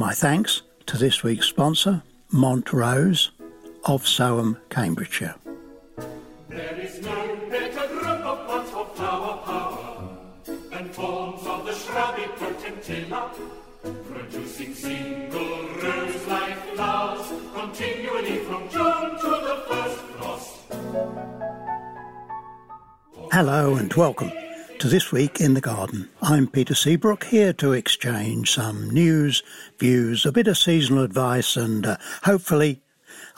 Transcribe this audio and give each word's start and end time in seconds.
My 0.00 0.14
thanks 0.14 0.62
to 0.86 0.96
this 0.96 1.22
week's 1.22 1.44
sponsor, 1.44 2.02
Montrose 2.32 3.32
of 3.84 4.04
Soham, 4.04 4.56
Cambridgeshire. 4.70 5.34
There 6.48 6.80
is 6.80 7.02
no 7.02 7.36
better 7.50 7.86
group 7.86 8.06
of 8.06 8.46
plants 8.46 8.70
for 8.70 8.86
flower 8.94 9.36
power 9.44 10.08
than 10.70 10.88
forms 10.88 11.46
of 11.46 11.66
the 11.66 11.74
shrubby 11.74 12.22
potentilla, 12.38 13.30
producing 14.10 14.74
single 14.74 15.68
rose-like 15.82 16.56
flowers 16.74 17.26
continually 17.52 18.38
from 18.38 18.70
June 18.70 19.10
to 19.20 19.30
the 19.48 19.64
first 19.68 20.00
frost. 20.16 20.56
Hello 23.30 23.74
and 23.74 23.92
welcome 23.92 24.32
to 24.80 24.88
This 24.88 25.12
Week 25.12 25.42
in 25.42 25.52
the 25.52 25.60
Garden. 25.60 26.08
I'm 26.22 26.46
Peter 26.46 26.74
Seabrook 26.74 27.24
here 27.24 27.52
to 27.52 27.74
exchange 27.74 28.52
some 28.52 28.88
news, 28.88 29.42
views, 29.78 30.24
a 30.24 30.32
bit 30.32 30.46
of 30.48 30.56
seasonal 30.56 31.04
advice 31.04 31.54
and 31.54 31.84
uh, 31.84 31.98
hopefully 32.22 32.80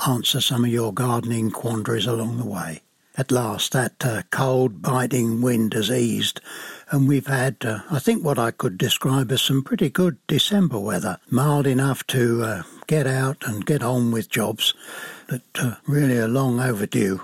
answer 0.07 0.41
some 0.41 0.65
of 0.65 0.71
your 0.71 0.95
gardening 0.95 1.51
quandaries 1.51 2.07
along 2.07 2.37
the 2.37 2.47
way. 2.47 2.83
At 3.17 3.33
last, 3.33 3.73
that 3.73 4.07
uh, 4.07 4.23
cold, 4.31 4.83
biting 4.83 5.43
wind 5.43 5.75
has 5.75 5.91
eased, 5.91 6.41
and 6.93 7.09
we've 7.09 7.27
had, 7.27 7.57
uh, 7.65 7.81
I 7.91 7.99
think, 7.99 8.25
what 8.25 8.39
I 8.39 8.53
could 8.53 8.79
describe 8.79 9.33
as 9.33 9.43
some 9.43 9.65
pretty 9.65 9.91
good 9.91 10.19
December 10.29 10.79
weather. 10.79 11.19
Mild 11.29 11.67
enough 11.67 12.07
to 12.07 12.45
uh, 12.45 12.63
get 12.87 13.09
out 13.09 13.43
and 13.49 13.67
get 13.67 13.83
on 13.83 14.13
with 14.13 14.31
jobs 14.31 14.75
that 15.27 15.43
uh, 15.59 15.75
really 15.89 16.19
are 16.19 16.29
long 16.29 16.61
overdue. 16.61 17.21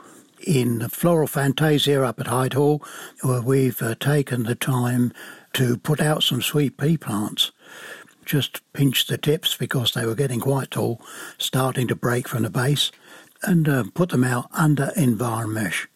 In 0.48 0.78
the 0.78 0.88
Floral 0.88 1.26
Fantasia 1.26 2.02
up 2.02 2.18
at 2.18 2.28
Hyde 2.28 2.54
Hall, 2.54 2.82
where 3.20 3.42
we've 3.42 3.82
uh, 3.82 3.94
taken 3.96 4.44
the 4.44 4.54
time 4.54 5.12
to 5.52 5.76
put 5.76 6.00
out 6.00 6.22
some 6.22 6.40
sweet 6.40 6.78
pea 6.78 6.96
plants 6.96 7.52
just 8.24 8.62
pinched 8.72 9.08
the 9.08 9.18
tips 9.18 9.58
because 9.58 9.92
they 9.92 10.06
were 10.06 10.14
getting 10.14 10.40
quite 10.40 10.70
tall, 10.70 11.02
starting 11.36 11.86
to 11.88 11.94
break 11.94 12.26
from 12.26 12.44
the 12.44 12.50
base, 12.50 12.90
and 13.42 13.68
uh, 13.68 13.84
put 13.92 14.08
them 14.08 14.24
out 14.24 14.48
under 14.54 14.90
Enviromesh. 14.96 15.86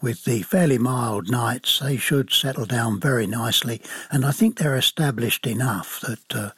With 0.00 0.24
the 0.24 0.40
fairly 0.40 0.78
mild 0.78 1.30
nights, 1.30 1.78
they 1.78 1.98
should 1.98 2.32
settle 2.32 2.64
down 2.64 2.98
very 3.00 3.26
nicely, 3.26 3.82
and 4.10 4.24
I 4.24 4.30
think 4.30 4.56
they're 4.56 4.76
established 4.76 5.46
enough 5.46 6.00
that 6.00 6.34
uh, 6.34 6.50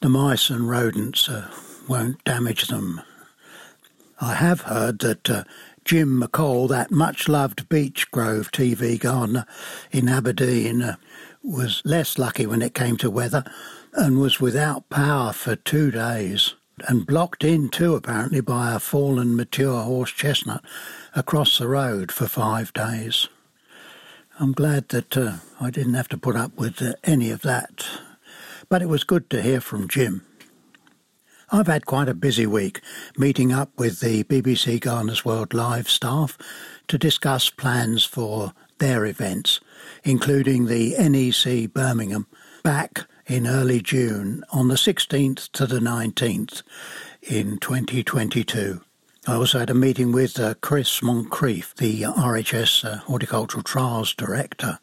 the 0.00 0.08
mice 0.08 0.48
and 0.48 0.70
rodents 0.70 1.28
uh, 1.28 1.50
won't 1.88 2.22
damage 2.22 2.68
them. 2.68 3.00
I 4.22 4.34
have 4.34 4.62
heard 4.62 4.98
that 4.98 5.30
uh, 5.30 5.44
Jim 5.90 6.22
McColl, 6.22 6.68
that 6.68 6.92
much 6.92 7.28
loved 7.28 7.68
Beechgrove 7.68 8.52
TV 8.52 8.96
gardener 8.96 9.44
in 9.90 10.08
Aberdeen, 10.08 10.82
uh, 10.82 10.94
was 11.42 11.82
less 11.84 12.16
lucky 12.16 12.46
when 12.46 12.62
it 12.62 12.74
came 12.74 12.96
to 12.98 13.10
weather 13.10 13.42
and 13.94 14.20
was 14.20 14.40
without 14.40 14.88
power 14.88 15.32
for 15.32 15.56
two 15.56 15.90
days 15.90 16.54
and 16.86 17.08
blocked 17.08 17.42
in 17.42 17.68
too 17.68 17.96
apparently 17.96 18.40
by 18.40 18.72
a 18.72 18.78
fallen 18.78 19.34
mature 19.34 19.82
horse 19.82 20.12
chestnut 20.12 20.64
across 21.16 21.58
the 21.58 21.66
road 21.66 22.12
for 22.12 22.28
five 22.28 22.72
days. 22.72 23.26
I'm 24.38 24.52
glad 24.52 24.90
that 24.90 25.16
uh, 25.16 25.38
I 25.60 25.70
didn't 25.70 25.94
have 25.94 26.08
to 26.10 26.16
put 26.16 26.36
up 26.36 26.56
with 26.56 26.80
uh, 26.80 26.92
any 27.02 27.32
of 27.32 27.42
that, 27.42 27.84
but 28.68 28.80
it 28.80 28.88
was 28.88 29.02
good 29.02 29.28
to 29.30 29.42
hear 29.42 29.60
from 29.60 29.88
Jim. 29.88 30.24
I've 31.52 31.66
had 31.66 31.84
quite 31.84 32.08
a 32.08 32.14
busy 32.14 32.46
week 32.46 32.80
meeting 33.18 33.52
up 33.52 33.76
with 33.76 33.98
the 33.98 34.22
BBC 34.22 34.78
Gardeners 34.78 35.24
World 35.24 35.52
Live 35.52 35.90
staff 35.90 36.38
to 36.86 36.96
discuss 36.96 37.50
plans 37.50 38.04
for 38.04 38.52
their 38.78 39.04
events, 39.04 39.58
including 40.04 40.66
the 40.66 40.94
NEC 40.96 41.72
Birmingham 41.72 42.28
back 42.62 43.00
in 43.26 43.48
early 43.48 43.80
June 43.80 44.44
on 44.52 44.68
the 44.68 44.76
16th 44.76 45.50
to 45.50 45.66
the 45.66 45.80
19th 45.80 46.62
in 47.22 47.58
2022. 47.58 48.80
I 49.30 49.36
also 49.36 49.60
had 49.60 49.70
a 49.70 49.74
meeting 49.74 50.10
with 50.10 50.40
uh, 50.40 50.54
Chris 50.60 51.04
Moncrief, 51.04 51.72
the 51.76 52.02
RHS 52.02 52.84
uh, 52.84 52.96
Horticultural 52.96 53.62
Trials 53.62 54.12
Director, 54.12 54.80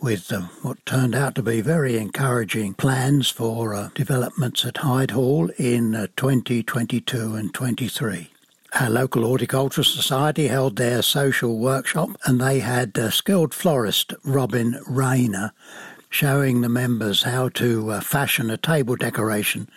with 0.00 0.32
uh, 0.32 0.40
what 0.62 0.84
turned 0.84 1.14
out 1.14 1.36
to 1.36 1.44
be 1.44 1.60
very 1.60 1.96
encouraging 1.96 2.74
plans 2.74 3.30
for 3.30 3.72
uh, 3.72 3.90
developments 3.94 4.64
at 4.64 4.78
Hyde 4.78 5.12
Hall 5.12 5.48
in 5.58 5.94
uh, 5.94 6.08
2022 6.16 7.36
and 7.36 7.54
23. 7.54 8.30
Our 8.80 8.90
local 8.90 9.22
horticultural 9.22 9.84
society 9.84 10.48
held 10.48 10.74
their 10.74 11.00
social 11.00 11.56
workshop 11.56 12.10
and 12.24 12.40
they 12.40 12.58
had 12.58 12.98
uh, 12.98 13.10
skilled 13.10 13.54
florist 13.54 14.12
Robin 14.24 14.76
Rayner 14.88 15.52
showing 16.10 16.62
the 16.62 16.68
members 16.68 17.22
how 17.22 17.48
to 17.50 17.92
uh, 17.92 18.00
fashion 18.00 18.50
a 18.50 18.56
table 18.56 18.96
decoration 18.96 19.68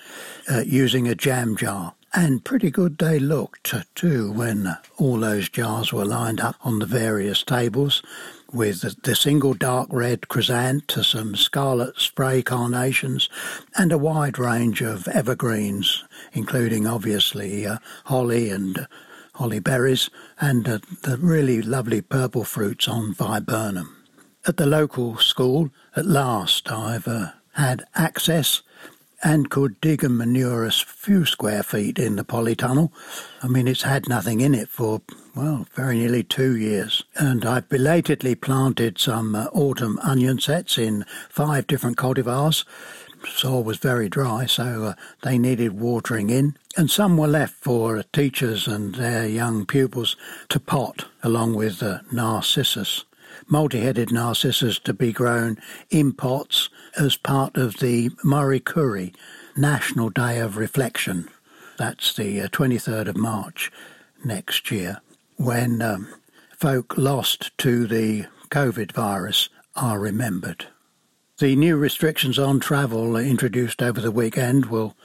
uh, 0.52 0.62
using 0.62 1.08
a 1.08 1.14
jam 1.14 1.56
jar. 1.56 1.94
And 2.20 2.44
pretty 2.44 2.72
good 2.72 2.98
they 2.98 3.20
looked 3.20 3.76
too 3.94 4.32
when 4.32 4.76
all 4.98 5.20
those 5.20 5.50
jars 5.50 5.94
were 5.94 6.04
lined 6.04 6.40
up 6.40 6.56
on 6.62 6.80
the 6.80 6.88
various 6.88 7.44
tables 7.44 8.02
with 8.52 9.04
the 9.04 9.16
single 9.16 9.54
dark 9.54 9.88
red 9.92 10.28
chrysanthemum, 10.28 11.36
scarlet 11.36 11.96
spray 12.00 12.42
carnations, 12.42 13.30
and 13.78 13.92
a 13.92 14.00
wide 14.00 14.40
range 14.40 14.82
of 14.82 15.08
evergreens, 15.10 16.06
including 16.34 16.88
obviously 16.88 17.68
uh, 17.68 17.78
holly 18.06 18.50
and 18.50 18.88
holly 19.36 19.60
berries, 19.60 20.10
and 20.42 20.68
uh, 20.68 20.80
the 21.04 21.18
really 21.18 21.62
lovely 21.62 22.02
purple 22.02 22.44
fruits 22.44 22.88
on 22.88 23.14
viburnum. 23.14 23.96
At 24.48 24.58
the 24.58 24.66
local 24.66 25.18
school, 25.18 25.70
at 25.96 26.08
last, 26.08 26.72
I've 26.72 27.08
uh, 27.08 27.34
had 27.54 27.86
access 27.94 28.64
and 29.24 29.50
could 29.50 29.80
dig 29.82 30.04
and 30.04 30.18
manure 30.18 30.66
a 30.66 30.72
few 30.72 31.26
square 31.26 31.64
feet 31.64 31.98
in 31.98 32.16
the 32.16 32.24
polytunnel. 32.24 32.92
I 33.42 33.48
mean, 33.48 33.68
it's 33.68 33.82
had 33.82 34.08
nothing 34.08 34.42
in 34.42 34.54
it 34.54 34.70
for, 34.70 35.02
well, 35.36 35.68
very 35.74 35.98
nearly 35.98 36.24
two 36.24 36.56
years. 36.56 37.04
And 37.16 37.46
I've 37.46 37.70
belatedly 37.70 38.36
planted 38.36 39.00
some 39.00 39.36
uh, 39.36 39.46
autumn 39.46 40.00
onion 40.04 40.40
sets 40.40 40.78
in 40.78 41.06
five 41.30 41.68
different 41.68 41.98
cultivars. 41.98 42.64
Soil 43.28 43.64
was 43.64 43.78
very 43.78 44.08
dry, 44.08 44.46
so 44.46 44.84
uh, 44.84 44.94
they 45.24 45.40
needed 45.40 45.80
watering 45.80 46.30
in. 46.30 46.56
And 46.78 46.92
some 46.92 47.18
were 47.18 47.28
left 47.28 47.56
for 47.56 48.04
teachers 48.14 48.68
and 48.68 48.96
their 48.96 49.28
young 49.28 49.66
pupils 49.66 50.16
to 50.50 50.60
pot, 50.60 51.06
along 51.24 51.56
with 51.56 51.82
uh, 51.82 52.00
narcissus 52.12 53.06
multi-headed 53.50 54.12
narcissus 54.12 54.80
to 54.80 54.94
be 54.94 55.12
grown 55.12 55.58
in 55.90 56.12
pots 56.12 56.70
as 56.98 57.16
part 57.16 57.58
of 57.58 57.78
the 57.78 58.10
Marie 58.24 58.60
Curie 58.60 59.14
National 59.56 60.10
Day 60.10 60.40
of 60.40 60.58
Reflection. 60.58 61.30
That's 61.78 62.14
the 62.14 62.40
23rd 62.40 63.08
uh, 63.08 63.10
of 63.12 63.18
March 63.18 63.72
next 64.26 64.72
year, 64.72 65.02
when 65.36 65.82
um, 65.82 66.08
folk 66.58 66.98
lost 66.98 67.56
to 67.60 67.86
the 67.86 68.26
COVID 68.50 68.92
virus 68.92 69.50
are 69.76 70.00
remembered. 70.00 70.68
The 71.38 71.56
new 71.56 71.78
restrictions 71.78 72.40
on 72.40 72.60
travel 72.60 73.16
introduced 73.16 73.84
over 73.84 74.02
the 74.02 74.12
weekend 74.12 74.66
will, 74.66 74.96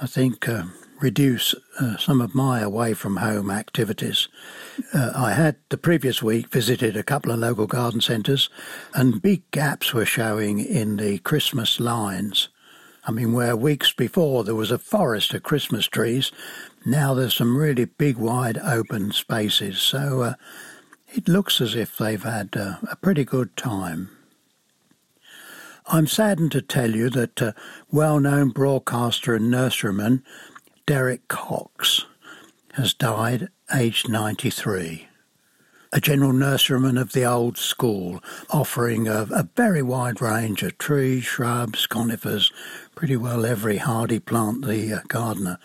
I 0.00 0.06
think, 0.06 0.48
uh, 0.48 0.64
reduce 1.02 1.54
uh, 1.80 1.96
some 1.96 2.20
of 2.20 2.34
my 2.34 2.60
away 2.60 2.94
from 2.94 3.16
home 3.16 3.50
activities. 3.50 4.28
Uh, 4.94 5.12
I 5.14 5.32
had 5.32 5.56
the 5.68 5.76
previous 5.76 6.22
week 6.22 6.48
visited 6.48 6.96
a 6.96 7.02
couple 7.02 7.32
of 7.32 7.40
local 7.40 7.66
garden 7.66 8.00
centres, 8.00 8.48
and 8.94 9.20
big 9.20 9.50
gaps 9.50 9.92
were 9.92 10.06
showing 10.06 10.60
in 10.60 10.96
the 10.96 11.18
Christmas 11.18 11.80
lines. 11.80 12.48
I 13.04 13.10
mean, 13.10 13.32
where 13.32 13.56
weeks 13.56 13.92
before 13.92 14.44
there 14.44 14.54
was 14.54 14.70
a 14.70 14.78
forest 14.78 15.34
of 15.34 15.42
Christmas 15.42 15.86
trees, 15.86 16.30
now 16.86 17.14
there's 17.14 17.34
some 17.34 17.56
really 17.56 17.84
big, 17.84 18.16
wide 18.16 18.58
open 18.58 19.10
spaces. 19.12 19.80
So 19.80 20.22
uh, 20.22 20.34
it 21.08 21.28
looks 21.28 21.60
as 21.60 21.74
if 21.74 21.98
they've 21.98 22.22
had 22.22 22.56
uh, 22.56 22.76
a 22.90 22.96
pretty 22.96 23.24
good 23.24 23.56
time. 23.56 24.10
I'm 25.86 26.06
saddened 26.06 26.52
to 26.52 26.62
tell 26.62 26.94
you 26.94 27.10
that 27.10 27.42
uh, 27.42 27.52
well 27.90 28.20
known 28.20 28.50
broadcaster 28.50 29.34
and 29.34 29.52
nurseryman 29.52 30.22
Derek 30.86 31.28
Cox 31.28 32.06
has 32.74 32.92
died 32.92 33.48
aged 33.72 34.08
93. 34.08 35.08
a 35.92 36.00
general 36.00 36.32
nurseryman 36.32 36.98
of 37.00 37.12
the 37.12 37.24
old 37.24 37.58
school, 37.58 38.20
offering 38.50 39.06
a, 39.06 39.26
a 39.30 39.48
very 39.56 39.82
wide 39.82 40.20
range 40.22 40.62
of 40.62 40.78
trees, 40.78 41.22
shrubs, 41.22 41.86
conifers, 41.86 42.50
pretty 42.94 43.16
well 43.16 43.44
every 43.44 43.76
hardy 43.76 44.18
plant 44.18 44.64
the 44.64 44.94
uh, 44.94 45.00
gardener 45.08 45.58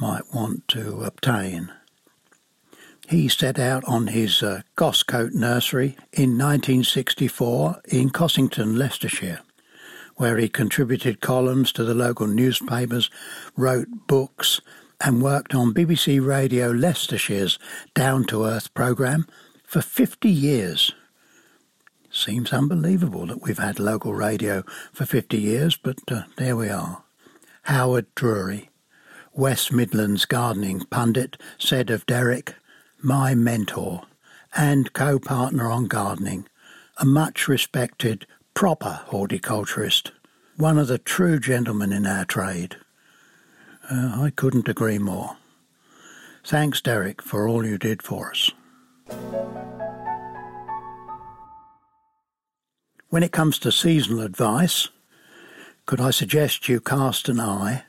might 0.00 0.34
want 0.34 0.66
to 0.68 1.02
obtain. 1.02 1.70
He 3.08 3.28
set 3.28 3.58
out 3.58 3.84
on 3.84 4.08
his 4.08 4.42
uh, 4.42 4.62
Goscote 4.74 5.34
nursery 5.34 5.96
in 6.12 6.38
1964 6.38 7.82
in 7.88 8.10
Cossington, 8.10 8.76
Leicestershire, 8.76 9.40
where 10.18 10.36
he 10.36 10.48
contributed 10.48 11.20
columns 11.20 11.72
to 11.72 11.84
the 11.84 11.94
local 11.94 12.26
newspapers, 12.26 13.10
wrote 13.56 13.88
books, 14.06 14.60
and 15.00 15.22
worked 15.22 15.54
on 15.54 15.72
BBC 15.72 16.24
Radio 16.24 16.72
Leicestershire's 16.72 17.58
Down 17.94 18.24
to 18.24 18.44
Earth 18.44 18.74
programme 18.74 19.26
for 19.64 19.80
50 19.80 20.28
years. 20.28 20.92
Seems 22.10 22.52
unbelievable 22.52 23.26
that 23.26 23.42
we've 23.42 23.58
had 23.58 23.78
local 23.78 24.12
radio 24.12 24.64
for 24.92 25.06
50 25.06 25.38
years, 25.38 25.76
but 25.76 25.98
uh, 26.10 26.22
there 26.36 26.56
we 26.56 26.68
are. 26.68 27.04
Howard 27.62 28.06
Drury, 28.14 28.70
West 29.32 29.72
Midlands 29.72 30.24
gardening 30.24 30.80
pundit, 30.90 31.36
said 31.58 31.90
of 31.90 32.06
Derek, 32.06 32.54
my 33.00 33.34
mentor 33.34 34.02
and 34.56 34.92
co 34.92 35.18
partner 35.18 35.70
on 35.70 35.86
gardening, 35.86 36.48
a 36.96 37.04
much 37.04 37.46
respected, 37.46 38.26
proper 38.58 39.02
horticulturist, 39.06 40.10
one 40.56 40.78
of 40.78 40.88
the 40.88 40.98
true 40.98 41.38
gentlemen 41.38 41.92
in 41.92 42.04
our 42.04 42.24
trade. 42.24 42.74
Uh, 43.88 44.20
I 44.20 44.32
couldn't 44.34 44.68
agree 44.68 44.98
more. 44.98 45.36
Thanks, 46.44 46.80
Derek, 46.80 47.22
for 47.22 47.46
all 47.46 47.64
you 47.64 47.78
did 47.78 48.02
for 48.02 48.32
us. 48.32 48.50
When 53.10 53.22
it 53.22 53.30
comes 53.30 53.60
to 53.60 53.70
seasonal 53.70 54.22
advice, 54.22 54.88
could 55.86 56.00
I 56.00 56.10
suggest 56.10 56.68
you 56.68 56.80
cast 56.80 57.28
an 57.28 57.38
eye 57.38 57.84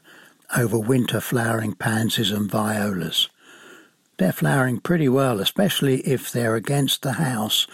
over 0.56 0.78
winter 0.78 1.20
flowering 1.20 1.74
pansies 1.74 2.30
and 2.30 2.48
violas? 2.48 3.28
They're 4.18 4.32
flowering 4.32 4.82
pretty 4.82 5.10
well, 5.10 5.40
especially 5.40 6.02
if 6.02 6.32
they're 6.32 6.56
against 6.56 7.02
the 7.02 7.14
house 7.14 7.66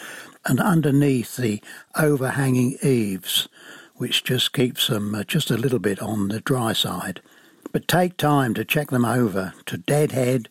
and 0.46 0.60
underneath 0.60 1.36
the 1.36 1.62
overhanging 2.00 2.78
eaves, 2.84 3.48
which 3.96 4.24
just 4.24 4.54
keeps 4.54 4.88
them 4.88 5.16
uh, 5.16 5.24
just 5.24 5.50
a 5.50 5.58
little 5.58 5.80
bit 5.80 6.02
on 6.02 6.28
the 6.28 6.40
dry 6.40 6.74
side. 6.74 7.22
But 7.72 7.88
take 7.88 8.18
time 8.18 8.54
to 8.54 8.66
check 8.66 8.90
them 8.90 9.06
over, 9.06 9.54
to 9.66 9.78
deadhead, 9.78 10.48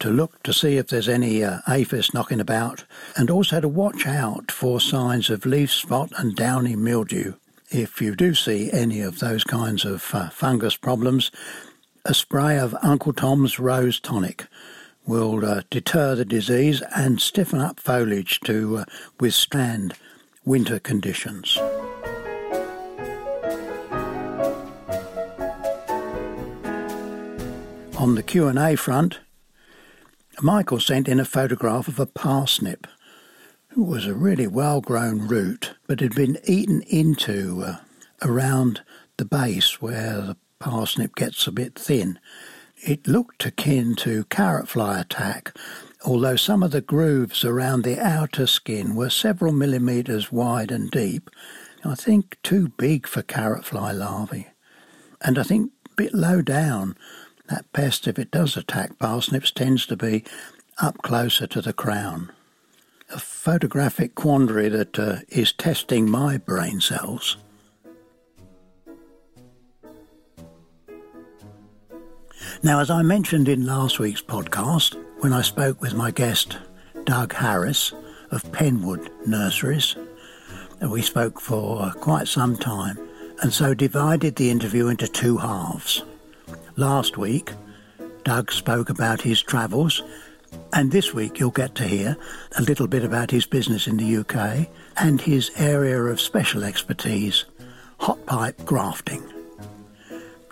to 0.00 0.10
look 0.10 0.42
to 0.44 0.52
see 0.52 0.76
if 0.76 0.88
there's 0.88 1.08
any 1.08 1.42
uh, 1.42 1.58
aphis 1.66 2.14
knocking 2.14 2.40
about, 2.40 2.84
and 3.16 3.30
also 3.30 3.60
to 3.60 3.68
watch 3.68 4.06
out 4.06 4.50
for 4.50 4.80
signs 4.80 5.30
of 5.30 5.46
leaf 5.46 5.72
spot 5.72 6.12
and 6.16 6.36
downy 6.36 6.76
mildew. 6.76 7.34
If 7.70 8.00
you 8.00 8.14
do 8.16 8.34
see 8.34 8.70
any 8.72 9.00
of 9.00 9.18
those 9.18 9.44
kinds 9.44 9.84
of 9.84 10.14
uh, 10.14 10.30
fungus 10.30 10.76
problems, 10.76 11.30
a 12.04 12.14
spray 12.14 12.58
of 12.58 12.74
Uncle 12.82 13.12
Tom's 13.12 13.58
Rose 13.58 14.00
Tonic 14.00 14.46
will 15.08 15.44
uh, 15.44 15.62
deter 15.70 16.14
the 16.14 16.24
disease 16.24 16.82
and 16.94 17.20
stiffen 17.20 17.60
up 17.60 17.80
foliage 17.80 18.38
to 18.40 18.76
uh, 18.76 18.84
withstand 19.18 19.94
winter 20.44 20.78
conditions. 20.78 21.56
On 27.96 28.14
the 28.14 28.22
Q&A 28.22 28.76
front, 28.76 29.20
Michael 30.42 30.78
sent 30.78 31.08
in 31.08 31.18
a 31.18 31.24
photograph 31.24 31.88
of 31.88 31.98
a 31.98 32.06
parsnip. 32.06 32.86
It 33.70 33.78
was 33.78 34.06
a 34.06 34.14
really 34.14 34.46
well-grown 34.46 35.26
root, 35.26 35.74
but 35.86 36.00
had 36.00 36.14
been 36.14 36.38
eaten 36.44 36.82
into 36.82 37.62
uh, 37.64 37.76
around 38.22 38.82
the 39.16 39.24
base 39.24 39.80
where 39.80 40.20
the 40.20 40.36
parsnip 40.60 41.14
gets 41.16 41.46
a 41.46 41.52
bit 41.52 41.76
thin 41.76 42.18
it 42.82 43.06
looked 43.06 43.44
akin 43.44 43.94
to 43.96 44.24
carrot 44.24 44.68
fly 44.68 45.00
attack, 45.00 45.56
although 46.04 46.36
some 46.36 46.62
of 46.62 46.70
the 46.70 46.80
grooves 46.80 47.44
around 47.44 47.82
the 47.82 47.98
outer 47.98 48.46
skin 48.46 48.94
were 48.94 49.10
several 49.10 49.52
millimetres 49.52 50.30
wide 50.30 50.70
and 50.70 50.90
deep. 50.90 51.30
I 51.84 51.94
think 51.94 52.36
too 52.42 52.68
big 52.76 53.06
for 53.06 53.22
carrot 53.22 53.64
fly 53.64 53.92
larvae. 53.92 54.48
And 55.20 55.38
I 55.38 55.42
think 55.42 55.72
a 55.86 55.94
bit 55.94 56.14
low 56.14 56.42
down. 56.42 56.96
That 57.48 57.72
pest, 57.72 58.06
if 58.06 58.18
it 58.18 58.30
does 58.30 58.56
attack 58.56 58.98
parsnips, 58.98 59.50
tends 59.50 59.86
to 59.86 59.96
be 59.96 60.24
up 60.78 61.02
closer 61.02 61.46
to 61.46 61.62
the 61.62 61.72
crown. 61.72 62.30
A 63.10 63.18
photographic 63.18 64.14
quandary 64.14 64.68
that 64.68 64.98
uh, 64.98 65.16
is 65.28 65.52
testing 65.52 66.10
my 66.10 66.36
brain 66.36 66.80
cells. 66.80 67.38
Now, 72.60 72.80
as 72.80 72.90
I 72.90 73.02
mentioned 73.02 73.48
in 73.48 73.66
last 73.66 74.00
week's 74.00 74.20
podcast, 74.20 74.96
when 75.20 75.32
I 75.32 75.42
spoke 75.42 75.80
with 75.80 75.94
my 75.94 76.10
guest, 76.10 76.58
Doug 77.04 77.32
Harris 77.32 77.92
of 78.32 78.42
Penwood 78.50 79.08
Nurseries, 79.28 79.94
we 80.82 81.00
spoke 81.00 81.40
for 81.40 81.92
quite 82.00 82.26
some 82.26 82.56
time 82.56 82.98
and 83.42 83.52
so 83.52 83.74
divided 83.74 84.34
the 84.34 84.50
interview 84.50 84.88
into 84.88 85.06
two 85.06 85.36
halves. 85.36 86.02
Last 86.74 87.16
week, 87.16 87.52
Doug 88.24 88.50
spoke 88.50 88.90
about 88.90 89.22
his 89.22 89.40
travels, 89.40 90.02
and 90.72 90.90
this 90.90 91.14
week 91.14 91.38
you'll 91.38 91.52
get 91.52 91.76
to 91.76 91.86
hear 91.86 92.16
a 92.56 92.62
little 92.62 92.88
bit 92.88 93.04
about 93.04 93.30
his 93.30 93.46
business 93.46 93.86
in 93.86 93.98
the 93.98 94.16
UK 94.16 94.68
and 94.96 95.20
his 95.20 95.52
area 95.56 96.02
of 96.02 96.20
special 96.20 96.64
expertise, 96.64 97.44
hot 98.00 98.26
pipe 98.26 98.64
grafting. 98.64 99.22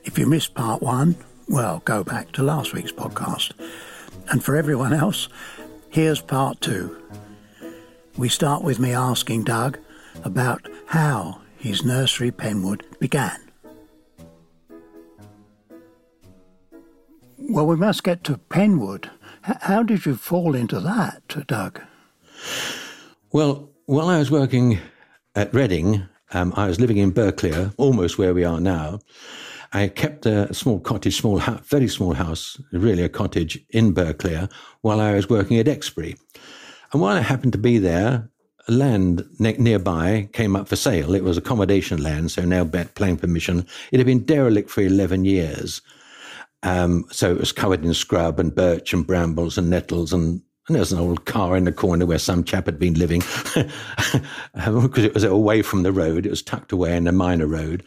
If 0.05 0.21
you 0.21 0.27
missed 0.27 0.55
part 0.55 0.83
one, 0.83 1.17
well, 1.49 1.83
go 1.85 2.03
back 2.03 2.33
to 2.33 2.43
last 2.43 2.73
week's 2.73 2.93
podcast. 2.93 3.53
And 4.29 4.43
for 4.45 4.57
everyone 4.57 4.93
else, 4.93 5.29
here's 5.91 6.21
part 6.21 6.61
two. 6.61 6.97
We 8.17 8.29
start 8.29 8.65
with 8.65 8.79
me 8.79 8.93
asking 8.93 9.45
Doug 9.45 9.79
about 10.25 10.69
how 10.87 11.41
his 11.57 11.85
nursery 11.85 12.31
Penwood 12.31 12.83
began. 12.99 13.39
Well, 17.39 17.67
we 17.67 17.77
must 17.77 18.03
get 18.03 18.25
to 18.25 18.39
Penwood. 18.51 19.09
H- 19.49 19.57
how 19.63 19.83
did 19.83 20.05
you 20.05 20.17
fall 20.17 20.55
into 20.55 20.81
that, 20.81 21.47
Doug? 21.47 21.81
Well, 23.33 23.71
while 23.87 24.09
I 24.09 24.19
was 24.19 24.31
working 24.31 24.79
at 25.37 25.55
Reading, 25.55 26.09
um, 26.33 26.53
I 26.57 26.67
was 26.67 26.81
living 26.81 26.97
in 26.97 27.13
Burghclere, 27.13 27.73
almost 27.77 28.19
where 28.19 28.35
we 28.35 28.45
are 28.45 28.61
now, 28.61 28.99
I 29.73 29.89
kept 29.89 30.27
a 30.27 30.53
small 30.55 30.81
cottage, 30.81 31.17
small 31.17 31.39
house, 31.39 31.61
very 31.67 31.89
small 31.89 32.15
house, 32.15 32.61
really 32.73 33.03
a 33.03 33.09
cottage 33.09 33.59
in 33.71 33.95
Burghclere, 33.95 34.51
while 34.83 35.01
I 35.01 35.15
was 35.15 35.29
working 35.29 35.59
at 35.59 35.69
Exbury. 35.69 36.17
And 36.93 37.03
while 37.03 37.17
I 37.17 37.21
happened 37.21 37.53
to 37.53 37.59
be 37.59 37.79
there, 37.79 38.31
land 38.69 39.25
ne- 39.39 39.57
nearby 39.59 40.29
came 40.33 40.57
up 40.57 40.69
for 40.69 40.77
sale. 40.77 41.15
It 41.15 41.25
was 41.25 41.37
accommodation 41.37 42.03
land, 42.03 42.31
so 42.31 42.45
now 42.45 42.65
planning 42.65 43.17
permission. 43.17 43.67
It 43.93 43.99
had 43.99 44.07
been 44.07 44.25
derelict 44.25 44.71
for 44.71 44.83
11 44.83 45.25
years. 45.25 45.83
Um, 46.63 47.05
so 47.11 47.31
it 47.31 47.39
was 47.39 47.53
covered 47.53 47.85
in 47.85 47.95
scrub 47.95 48.41
and 48.41 48.55
birch 48.55 48.93
and 48.93 49.07
brambles 49.07 49.59
and 49.59 49.71
nettles 49.71 50.13
and 50.13 50.43
and 50.69 50.75
there 50.75 50.81
was 50.81 50.93
an 50.93 50.99
old 50.99 51.27
car 51.27 51.57
in 51.57 51.63
the 51.63 51.71
corner 51.71 52.07
where 52.07 52.19
some 52.19 52.43
chap 52.43 52.67
had 52.67 52.77
been 52.77 52.95
living 52.95 53.21
because 54.55 55.05
it 55.05 55.15
was 55.15 55.23
away 55.23 55.63
from 55.63 55.85
the 55.85 55.93
road. 55.93 56.27
It 56.27 56.31
was 56.31 56.43
tucked 56.43 56.73
away 56.73 56.97
in 56.97 57.07
a 57.07 57.13
minor 57.13 57.47
road. 57.47 57.85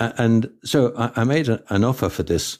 And 0.00 0.50
so 0.64 0.94
I 0.96 1.24
made 1.24 1.48
an 1.48 1.84
offer 1.84 2.08
for 2.08 2.22
this 2.22 2.58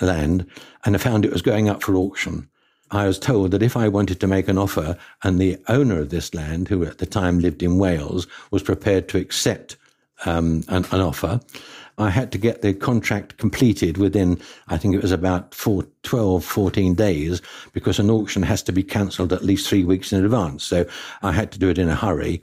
land 0.00 0.46
and 0.84 0.96
I 0.96 0.98
found 0.98 1.24
it 1.24 1.32
was 1.32 1.42
going 1.42 1.68
up 1.68 1.82
for 1.82 1.94
auction. 1.94 2.48
I 2.90 3.06
was 3.06 3.18
told 3.18 3.50
that 3.52 3.62
if 3.62 3.76
I 3.76 3.88
wanted 3.88 4.20
to 4.20 4.26
make 4.26 4.48
an 4.48 4.58
offer 4.58 4.98
and 5.22 5.38
the 5.38 5.58
owner 5.68 5.98
of 5.98 6.10
this 6.10 6.34
land, 6.34 6.68
who 6.68 6.84
at 6.84 6.98
the 6.98 7.06
time 7.06 7.38
lived 7.38 7.62
in 7.62 7.78
Wales, 7.78 8.26
was 8.50 8.62
prepared 8.62 9.08
to 9.08 9.18
accept 9.18 9.76
um, 10.26 10.62
an, 10.68 10.84
an, 10.92 11.00
offer, 11.00 11.40
I 11.96 12.10
had 12.10 12.30
to 12.32 12.38
get 12.38 12.60
the 12.60 12.74
contract 12.74 13.38
completed 13.38 13.96
within, 13.96 14.40
I 14.68 14.76
think 14.76 14.94
it 14.94 15.02
was 15.02 15.10
about 15.10 15.54
four, 15.54 15.84
12, 16.02 16.44
14 16.44 16.94
days, 16.94 17.40
because 17.72 17.98
an 17.98 18.10
auction 18.10 18.42
has 18.42 18.62
to 18.64 18.72
be 18.72 18.82
cancelled 18.82 19.32
at 19.32 19.44
least 19.44 19.68
three 19.68 19.84
weeks 19.84 20.12
in 20.12 20.22
advance. 20.22 20.62
So 20.62 20.86
I 21.22 21.32
had 21.32 21.50
to 21.52 21.58
do 21.58 21.70
it 21.70 21.78
in 21.78 21.88
a 21.88 21.96
hurry. 21.96 22.42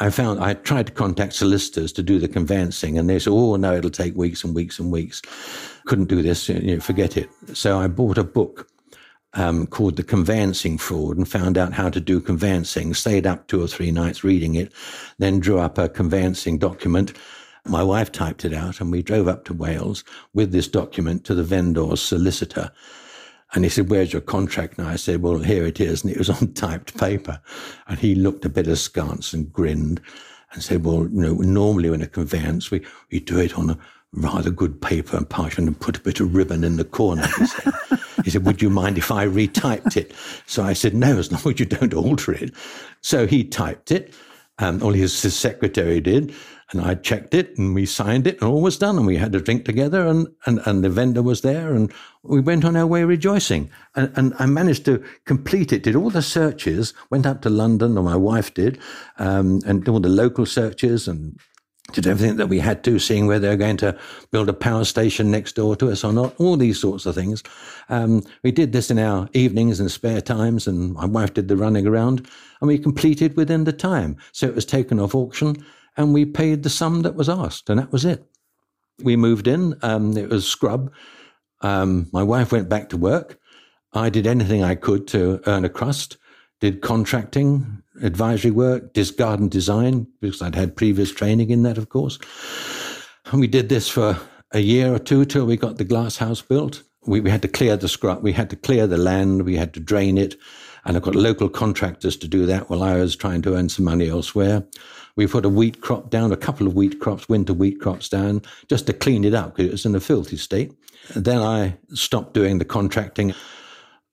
I 0.00 0.08
found 0.08 0.40
I 0.40 0.54
tried 0.54 0.86
to 0.86 0.92
contact 0.92 1.34
solicitors 1.34 1.92
to 1.92 2.02
do 2.02 2.18
the 2.18 2.28
conveyancing, 2.28 2.98
and 2.98 3.08
they 3.08 3.18
said, 3.18 3.32
"Oh 3.32 3.56
no, 3.56 3.76
it'll 3.76 3.90
take 3.90 4.16
weeks 4.16 4.42
and 4.42 4.54
weeks 4.54 4.78
and 4.78 4.90
weeks." 4.90 5.20
Couldn't 5.86 6.08
do 6.08 6.22
this, 6.22 6.48
you 6.48 6.74
know, 6.76 6.80
forget 6.80 7.16
it. 7.16 7.28
So 7.52 7.78
I 7.78 7.86
bought 7.86 8.18
a 8.18 8.24
book 8.24 8.68
um, 9.34 9.66
called 9.66 9.96
The 9.96 10.02
Conveyancing 10.02 10.78
Fraud 10.78 11.16
and 11.16 11.28
found 11.28 11.56
out 11.56 11.72
how 11.72 11.88
to 11.90 12.00
do 12.00 12.20
conveyancing. 12.20 12.94
Stayed 12.94 13.26
up 13.26 13.46
two 13.46 13.62
or 13.62 13.66
three 13.66 13.90
nights 13.90 14.24
reading 14.24 14.54
it, 14.54 14.72
then 15.18 15.40
drew 15.40 15.58
up 15.58 15.78
a 15.78 15.88
conveyancing 15.88 16.58
document. 16.58 17.12
My 17.66 17.82
wife 17.82 18.10
typed 18.10 18.44
it 18.44 18.54
out, 18.54 18.80
and 18.80 18.90
we 18.90 19.02
drove 19.02 19.28
up 19.28 19.44
to 19.44 19.54
Wales 19.54 20.02
with 20.32 20.50
this 20.50 20.66
document 20.66 21.24
to 21.24 21.34
the 21.34 21.44
vendor's 21.44 22.00
solicitor. 22.00 22.72
And 23.52 23.64
he 23.64 23.70
said, 23.70 23.90
Where's 23.90 24.12
your 24.12 24.22
contract? 24.22 24.78
And 24.78 24.86
I 24.86 24.96
said, 24.96 25.22
Well, 25.22 25.38
here 25.38 25.64
it 25.64 25.80
is. 25.80 26.02
And 26.02 26.12
it 26.12 26.18
was 26.18 26.30
on 26.30 26.52
typed 26.54 26.98
paper. 26.98 27.40
And 27.88 27.98
he 27.98 28.14
looked 28.14 28.44
a 28.44 28.48
bit 28.48 28.66
askance 28.66 29.32
and 29.32 29.52
grinned 29.52 30.00
and 30.52 30.62
said, 30.62 30.84
Well, 30.84 31.02
you 31.02 31.22
know, 31.22 31.34
normally 31.34 31.88
in 31.88 32.02
a 32.02 32.06
conveyance, 32.06 32.70
we, 32.70 32.84
we 33.10 33.20
do 33.20 33.38
it 33.38 33.58
on 33.58 33.70
a 33.70 33.78
rather 34.12 34.50
good 34.50 34.80
paper 34.80 35.16
and 35.16 35.28
parchment 35.28 35.68
and 35.68 35.80
put 35.80 35.96
a 35.96 36.00
bit 36.00 36.20
of 36.20 36.34
ribbon 36.34 36.64
in 36.64 36.76
the 36.76 36.84
corner. 36.84 37.26
He 37.38 37.46
said, 37.46 37.74
he 38.24 38.30
said 38.30 38.46
Would 38.46 38.62
you 38.62 38.70
mind 38.70 38.98
if 38.98 39.10
I 39.10 39.26
retyped 39.26 39.96
it? 39.96 40.12
So 40.46 40.62
I 40.62 40.72
said, 40.72 40.94
No, 40.94 41.18
as 41.18 41.30
long 41.32 41.52
as 41.52 41.60
you 41.60 41.66
don't 41.66 41.94
alter 41.94 42.32
it. 42.32 42.52
So 43.00 43.26
he 43.26 43.44
typed 43.44 43.90
it. 43.90 44.14
Um, 44.60 44.82
or 44.82 44.92
his, 44.92 45.20
his 45.22 45.34
secretary 45.34 46.00
did. 46.00 46.34
And 46.72 46.82
I 46.82 46.94
checked 46.94 47.34
it 47.34 47.58
and 47.58 47.74
we 47.74 47.84
signed 47.84 48.26
it 48.28 48.40
and 48.40 48.48
all 48.48 48.62
was 48.62 48.78
done. 48.78 48.96
And 48.96 49.06
we 49.06 49.16
had 49.16 49.34
a 49.34 49.40
drink 49.40 49.64
together 49.64 50.06
and, 50.06 50.28
and, 50.46 50.60
and 50.66 50.84
the 50.84 50.90
vendor 50.90 51.22
was 51.22 51.40
there 51.40 51.74
and 51.74 51.92
we 52.22 52.40
went 52.40 52.64
on 52.64 52.76
our 52.76 52.86
way 52.86 53.02
rejoicing. 53.02 53.70
And, 53.96 54.12
and 54.16 54.34
I 54.38 54.46
managed 54.46 54.84
to 54.84 55.02
complete 55.24 55.72
it, 55.72 55.82
did 55.82 55.96
all 55.96 56.10
the 56.10 56.22
searches, 56.22 56.94
went 57.10 57.26
up 57.26 57.42
to 57.42 57.50
London, 57.50 57.98
or 57.98 58.04
my 58.04 58.16
wife 58.16 58.54
did, 58.54 58.78
um, 59.18 59.60
and 59.66 59.88
all 59.88 59.98
the 59.98 60.08
local 60.08 60.46
searches 60.46 61.08
and 61.08 61.40
did 61.92 62.06
everything 62.06 62.36
that 62.36 62.48
we 62.48 62.58
had 62.58 62.82
to, 62.84 62.98
seeing 62.98 63.26
where 63.26 63.38
they're 63.38 63.56
going 63.56 63.76
to 63.78 63.98
build 64.30 64.48
a 64.48 64.54
power 64.54 64.84
station 64.84 65.30
next 65.30 65.56
door 65.56 65.76
to 65.76 65.90
us 65.90 66.04
or 66.04 66.12
not, 66.12 66.34
all 66.38 66.56
these 66.56 66.80
sorts 66.80 67.06
of 67.06 67.14
things. 67.14 67.42
Um, 67.88 68.22
we 68.42 68.52
did 68.52 68.72
this 68.72 68.90
in 68.90 68.98
our 68.98 69.28
evenings 69.32 69.80
and 69.80 69.90
spare 69.90 70.20
times, 70.20 70.66
and 70.66 70.94
my 70.94 71.06
wife 71.06 71.34
did 71.34 71.48
the 71.48 71.56
running 71.56 71.86
around, 71.86 72.28
and 72.60 72.68
we 72.68 72.78
completed 72.78 73.36
within 73.36 73.64
the 73.64 73.72
time. 73.72 74.16
So 74.32 74.46
it 74.46 74.54
was 74.54 74.64
taken 74.64 75.00
off 75.00 75.14
auction 75.14 75.64
and 75.96 76.14
we 76.14 76.24
paid 76.24 76.62
the 76.62 76.70
sum 76.70 77.02
that 77.02 77.14
was 77.14 77.28
asked, 77.28 77.68
and 77.68 77.78
that 77.78 77.92
was 77.92 78.04
it. 78.04 78.24
We 79.02 79.16
moved 79.16 79.46
in. 79.46 79.74
Um, 79.82 80.16
it 80.16 80.28
was 80.28 80.46
scrub. 80.46 80.92
Um, 81.62 82.08
my 82.12 82.22
wife 82.22 82.52
went 82.52 82.68
back 82.68 82.88
to 82.90 82.96
work. 82.96 83.38
I 83.92 84.08
did 84.08 84.26
anything 84.26 84.62
I 84.62 84.76
could 84.76 85.06
to 85.08 85.40
earn 85.46 85.64
a 85.64 85.68
crust. 85.68 86.16
Did 86.60 86.80
contracting, 86.80 87.79
advisory 88.02 88.50
work, 88.50 88.92
did 88.92 89.16
garden 89.16 89.48
design 89.48 90.06
because 90.20 90.42
I'd 90.42 90.54
had 90.54 90.76
previous 90.76 91.12
training 91.12 91.50
in 91.50 91.62
that, 91.64 91.78
of 91.78 91.88
course. 91.88 92.18
And 93.26 93.40
we 93.40 93.46
did 93.46 93.68
this 93.68 93.88
for 93.88 94.18
a 94.52 94.60
year 94.60 94.92
or 94.92 94.98
two 94.98 95.24
till 95.24 95.46
we 95.46 95.56
got 95.56 95.76
the 95.76 95.84
glass 95.84 96.16
house 96.16 96.42
built. 96.42 96.82
We, 97.06 97.20
we 97.20 97.30
had 97.30 97.42
to 97.42 97.48
clear 97.48 97.76
the 97.76 97.88
scrub. 97.88 98.22
We 98.22 98.32
had 98.32 98.50
to 98.50 98.56
clear 98.56 98.86
the 98.86 98.98
land. 98.98 99.42
We 99.42 99.56
had 99.56 99.72
to 99.74 99.80
drain 99.80 100.18
it. 100.18 100.36
And 100.84 100.96
I 100.96 101.00
got 101.00 101.14
local 101.14 101.48
contractors 101.48 102.16
to 102.18 102.28
do 102.28 102.46
that 102.46 102.70
while 102.70 102.82
I 102.82 102.96
was 102.96 103.14
trying 103.14 103.42
to 103.42 103.54
earn 103.54 103.68
some 103.68 103.84
money 103.84 104.08
elsewhere. 104.08 104.64
We 105.16 105.26
put 105.26 105.44
a 105.44 105.50
wheat 105.50 105.80
crop 105.80 106.10
down, 106.10 106.32
a 106.32 106.36
couple 106.36 106.66
of 106.66 106.74
wheat 106.74 107.00
crops, 107.00 107.28
winter 107.28 107.52
wheat 107.52 107.80
crops 107.80 108.08
down, 108.08 108.42
just 108.68 108.86
to 108.86 108.92
clean 108.92 109.24
it 109.24 109.34
up 109.34 109.54
because 109.54 109.68
it 109.68 109.72
was 109.72 109.86
in 109.86 109.94
a 109.94 110.00
filthy 110.00 110.36
state. 110.36 110.72
And 111.14 111.24
then 111.24 111.38
I 111.38 111.76
stopped 111.92 112.34
doing 112.34 112.58
the 112.58 112.64
contracting. 112.64 113.34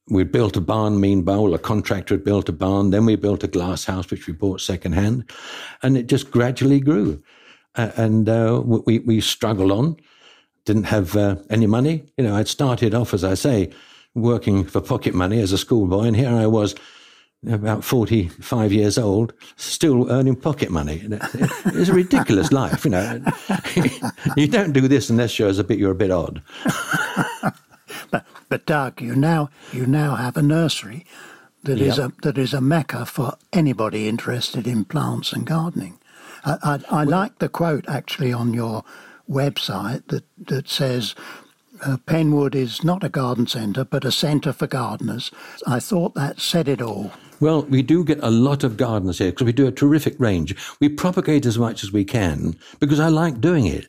We 0.10 0.24
built 0.24 0.56
a 0.56 0.62
barn, 0.62 1.00
meanwhile, 1.00 1.54
a 1.54 1.60
contractor 1.60 2.14
had 2.14 2.24
built 2.24 2.48
a 2.48 2.54
barn. 2.54 2.92
Then 2.92 3.06
we 3.06 3.16
built 3.16 3.44
a 3.44 3.48
glass 3.48 3.86
house, 3.86 4.10
which 4.10 4.26
we 4.28 4.34
bought 4.34 4.62
secondhand. 4.62 5.30
And 5.84 5.98
it 5.98 6.08
just 6.08 6.32
gradually 6.32 6.80
grew. 6.80 7.22
Uh, 7.76 7.92
and 7.96 8.30
uh, 8.30 8.62
we, 8.64 9.00
we 9.00 9.22
struggled 9.22 9.72
on, 9.72 9.98
didn't 10.66 10.86
have 10.86 11.16
uh, 11.16 11.36
any 11.50 11.68
money. 11.68 12.06
You 12.18 12.24
know, 12.24 12.36
I'd 12.36 12.48
started 12.48 12.96
off, 12.96 13.14
as 13.14 13.24
I 13.24 13.34
say, 13.34 13.70
working 14.16 14.64
for 14.64 14.82
pocket 14.82 15.14
money 15.14 15.42
as 15.42 15.52
a 15.52 15.58
schoolboy, 15.58 16.06
and 16.06 16.16
here 16.16 16.30
I 16.30 16.48
was 16.48 16.74
about 17.48 17.84
45 17.84 18.74
years 18.74 18.98
old, 18.98 19.34
still 19.58 20.10
earning 20.12 20.36
pocket 20.36 20.72
money. 20.72 21.04
It's 21.66 21.90
a 21.90 21.94
ridiculous 21.94 22.52
life, 22.52 22.84
you 22.84 22.92
know. 22.92 23.24
you 24.38 24.48
don't 24.48 24.74
do 24.74 24.88
this 24.88 25.10
unless 25.10 25.38
you're 25.38 25.50
a 25.50 25.64
bit, 25.64 25.78
you're 25.78 25.92
a 25.92 25.96
bit 25.96 26.12
odd. 26.12 26.42
but, 28.50 28.66
Doug, 28.66 29.01
you 29.01 29.16
now, 29.16 29.50
you 29.72 29.86
now 29.86 30.16
have 30.16 30.38
a 30.38 30.42
nursery 30.42 31.06
that 31.63 31.77
yep. 31.77 31.88
is 31.88 32.00
a, 32.00 32.13
that 32.22 32.38
is 32.38 32.54
a 32.54 32.62
mecca 32.62 33.06
for 33.06 33.38
anybody 33.51 34.08
interested 34.08 34.68
in 34.68 34.86
plants 34.86 35.34
and 35.34 35.46
gardening. 35.46 36.00
I, 36.46 36.58
I, 36.63 36.80
I 36.89 37.06
well, 37.06 37.20
like 37.20 37.39
the 37.39 37.50
quote 37.50 37.88
actually 37.89 38.32
on 38.32 38.54
your 38.54 38.84
website 39.30 40.08
that, 40.08 40.24
that 40.48 40.70
says, 40.70 41.16
uh, 41.86 41.98
Penwood 42.06 42.56
is 42.56 42.84
not 42.84 43.04
a 43.04 43.10
garden 43.10 43.48
centre, 43.48 43.84
but 43.84 44.06
a 44.06 44.12
centre 44.12 44.54
for 44.54 44.68
gardeners. 44.68 45.32
I 45.66 45.80
thought 45.80 46.16
that 46.16 46.39
said 46.39 46.68
it 46.68 46.82
all. 46.82 47.12
Well, 47.39 47.63
we 47.63 47.84
do 47.84 48.04
get 48.04 48.20
a 48.24 48.32
lot 48.32 48.63
of 48.63 48.77
gardeners 48.77 49.20
here 49.20 49.30
because 49.32 49.46
we 49.46 49.54
do 49.54 49.68
a 49.68 49.72
terrific 49.72 50.20
range. 50.20 50.56
We 50.80 50.89
propagate 50.89 51.46
as 51.46 51.60
much 51.60 51.84
as 51.84 51.92
we 51.92 52.04
can 52.04 52.56
because 52.80 53.00
I 53.00 53.10
like 53.10 53.39
doing 53.39 53.68
it. 53.68 53.88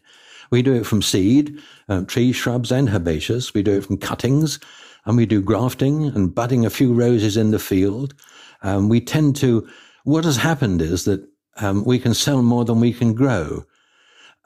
We 0.51 0.63
do 0.63 0.75
it 0.75 0.87
from 0.87 1.03
seed, 1.03 1.59
um, 1.89 2.07
trees, 2.07 2.37
shrubs, 2.37 2.73
and 2.73 2.89
herbaceous. 2.89 3.55
We 3.55 3.63
do 3.63 3.79
it 3.79 3.85
from 3.85 3.99
cuttings, 3.99 4.59
and 5.05 5.17
we 5.17 5.27
do 5.27 5.43
grafting 5.43 6.07
and 6.07 6.35
budding 6.35 6.65
a 6.65 6.71
few 6.71 6.93
roses 6.93 7.37
in 7.37 7.51
the 7.51 7.59
field. 7.59 8.15
Um, 8.63 8.89
we 8.89 9.01
tend 9.01 9.37
to, 9.37 9.69
what 10.05 10.25
has 10.25 10.37
happened 10.37 10.83
is 10.83 11.05
that 11.05 11.27
um, 11.57 11.85
we 11.85 11.99
can 11.99 12.15
sell 12.15 12.43
more 12.43 12.65
than 12.65 12.81
we 12.81 12.93
can 12.93 13.15
grow, 13.15 13.65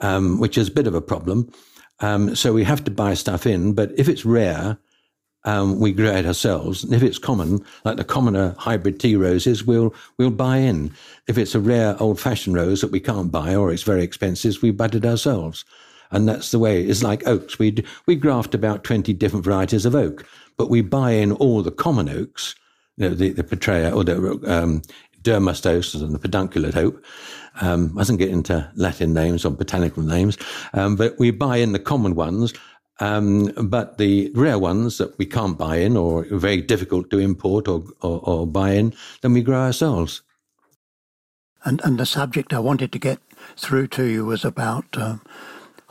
um, 0.00 0.40
which 0.40 0.58
is 0.58 0.68
a 0.68 0.72
bit 0.72 0.86
of 0.86 0.94
a 0.94 1.00
problem. 1.00 1.50
Um, 2.00 2.34
so 2.34 2.52
we 2.52 2.64
have 2.64 2.84
to 2.84 2.90
buy 2.90 3.14
stuff 3.14 3.46
in, 3.46 3.74
but 3.74 3.92
if 3.96 4.08
it's 4.08 4.24
rare, 4.24 4.78
um, 5.44 5.80
we 5.80 5.92
grow 5.92 6.12
it 6.12 6.26
ourselves. 6.26 6.84
And 6.84 6.94
if 6.94 7.02
it's 7.02 7.18
common, 7.18 7.64
like 7.84 7.96
the 7.96 8.04
commoner 8.04 8.54
hybrid 8.58 9.00
tea 9.00 9.16
roses, 9.16 9.64
we'll 9.64 9.94
we'll 10.18 10.30
buy 10.30 10.58
in. 10.58 10.92
If 11.26 11.38
it's 11.38 11.54
a 11.54 11.60
rare 11.60 12.00
old 12.00 12.20
fashioned 12.20 12.56
rose 12.56 12.80
that 12.80 12.92
we 12.92 13.00
can't 13.00 13.32
buy 13.32 13.54
or 13.54 13.72
it's 13.72 13.82
very 13.82 14.02
expensive, 14.02 14.62
we 14.62 14.70
bud 14.70 14.94
it 14.94 15.04
ourselves. 15.04 15.64
And 16.12 16.28
that's 16.28 16.50
the 16.50 16.58
way. 16.58 16.82
It's 16.82 17.02
like 17.02 17.26
oaks. 17.26 17.58
We 17.58 17.84
we 18.06 18.14
graft 18.14 18.54
about 18.54 18.84
twenty 18.84 19.12
different 19.12 19.44
varieties 19.44 19.86
of 19.86 19.94
oak, 19.94 20.26
but 20.56 20.70
we 20.70 20.80
buy 20.82 21.12
in 21.12 21.32
all 21.32 21.62
the 21.62 21.70
common 21.70 22.08
oaks, 22.08 22.54
you 22.96 23.08
know, 23.08 23.14
the 23.14 23.30
the 23.30 23.44
petraea 23.44 23.94
or 23.94 24.04
the 24.04 24.16
um, 24.46 24.82
Dermastos 25.22 25.94
and 26.00 26.14
the 26.14 26.18
pedunculate 26.18 26.76
oak. 26.76 27.04
Um, 27.60 27.92
I 27.96 28.00
doesn't 28.00 28.16
get 28.16 28.30
into 28.30 28.70
Latin 28.76 29.12
names 29.12 29.44
or 29.44 29.50
botanical 29.50 30.02
names, 30.02 30.38
um, 30.72 30.96
but 30.96 31.18
we 31.18 31.30
buy 31.30 31.56
in 31.56 31.72
the 31.72 31.78
common 31.78 32.14
ones 32.14 32.54
um, 33.02 33.46
but 33.56 33.98
the 33.98 34.30
rare 34.34 34.60
ones 34.60 34.98
that 34.98 35.18
we 35.18 35.26
can't 35.26 35.58
buy 35.58 35.76
in 35.76 35.96
or 35.96 36.24
very 36.30 36.60
difficult 36.60 37.10
to 37.10 37.18
import 37.18 37.66
or, 37.66 37.82
or, 38.00 38.20
or 38.22 38.46
buy 38.46 38.72
in, 38.72 38.94
then 39.22 39.32
we 39.32 39.42
grow 39.42 39.58
ourselves. 39.58 40.22
And, 41.64 41.80
and 41.84 41.98
the 41.98 42.06
subject 42.06 42.52
I 42.52 42.60
wanted 42.60 42.92
to 42.92 43.00
get 43.00 43.18
through 43.56 43.88
to 43.88 44.04
you 44.04 44.24
was 44.24 44.44
about 44.44 44.84
um, 44.92 45.20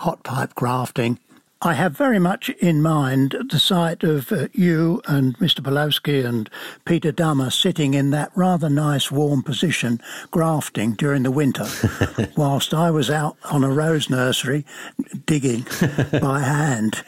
hot 0.02 0.24
pipe 0.24 0.56
grafting 0.56 1.20
I 1.64 1.76
have 1.76 1.96
very 1.96 2.18
much 2.18 2.50
in 2.50 2.82
mind 2.82 3.36
the 3.52 3.60
sight 3.60 4.04
of 4.04 4.32
uh, 4.32 4.48
you 4.52 5.00
and 5.08 5.38
Mr. 5.38 5.60
Pawlowski 5.60 6.26
and 6.26 6.50
Peter 6.86 7.12
Dummer 7.12 7.52
sitting 7.52 7.94
in 7.94 8.10
that 8.10 8.32
rather 8.34 8.68
nice 8.68 9.12
warm 9.12 9.44
position 9.44 10.02
grafting 10.32 10.94
during 10.94 11.22
the 11.22 11.30
winter, 11.30 11.68
whilst 12.36 12.74
I 12.74 12.90
was 12.90 13.12
out 13.12 13.38
on 13.52 13.64
a 13.64 13.70
rose 13.70 14.10
nursery 14.10 14.66
digging 15.28 15.68
by 16.20 16.40
hand 16.40 17.04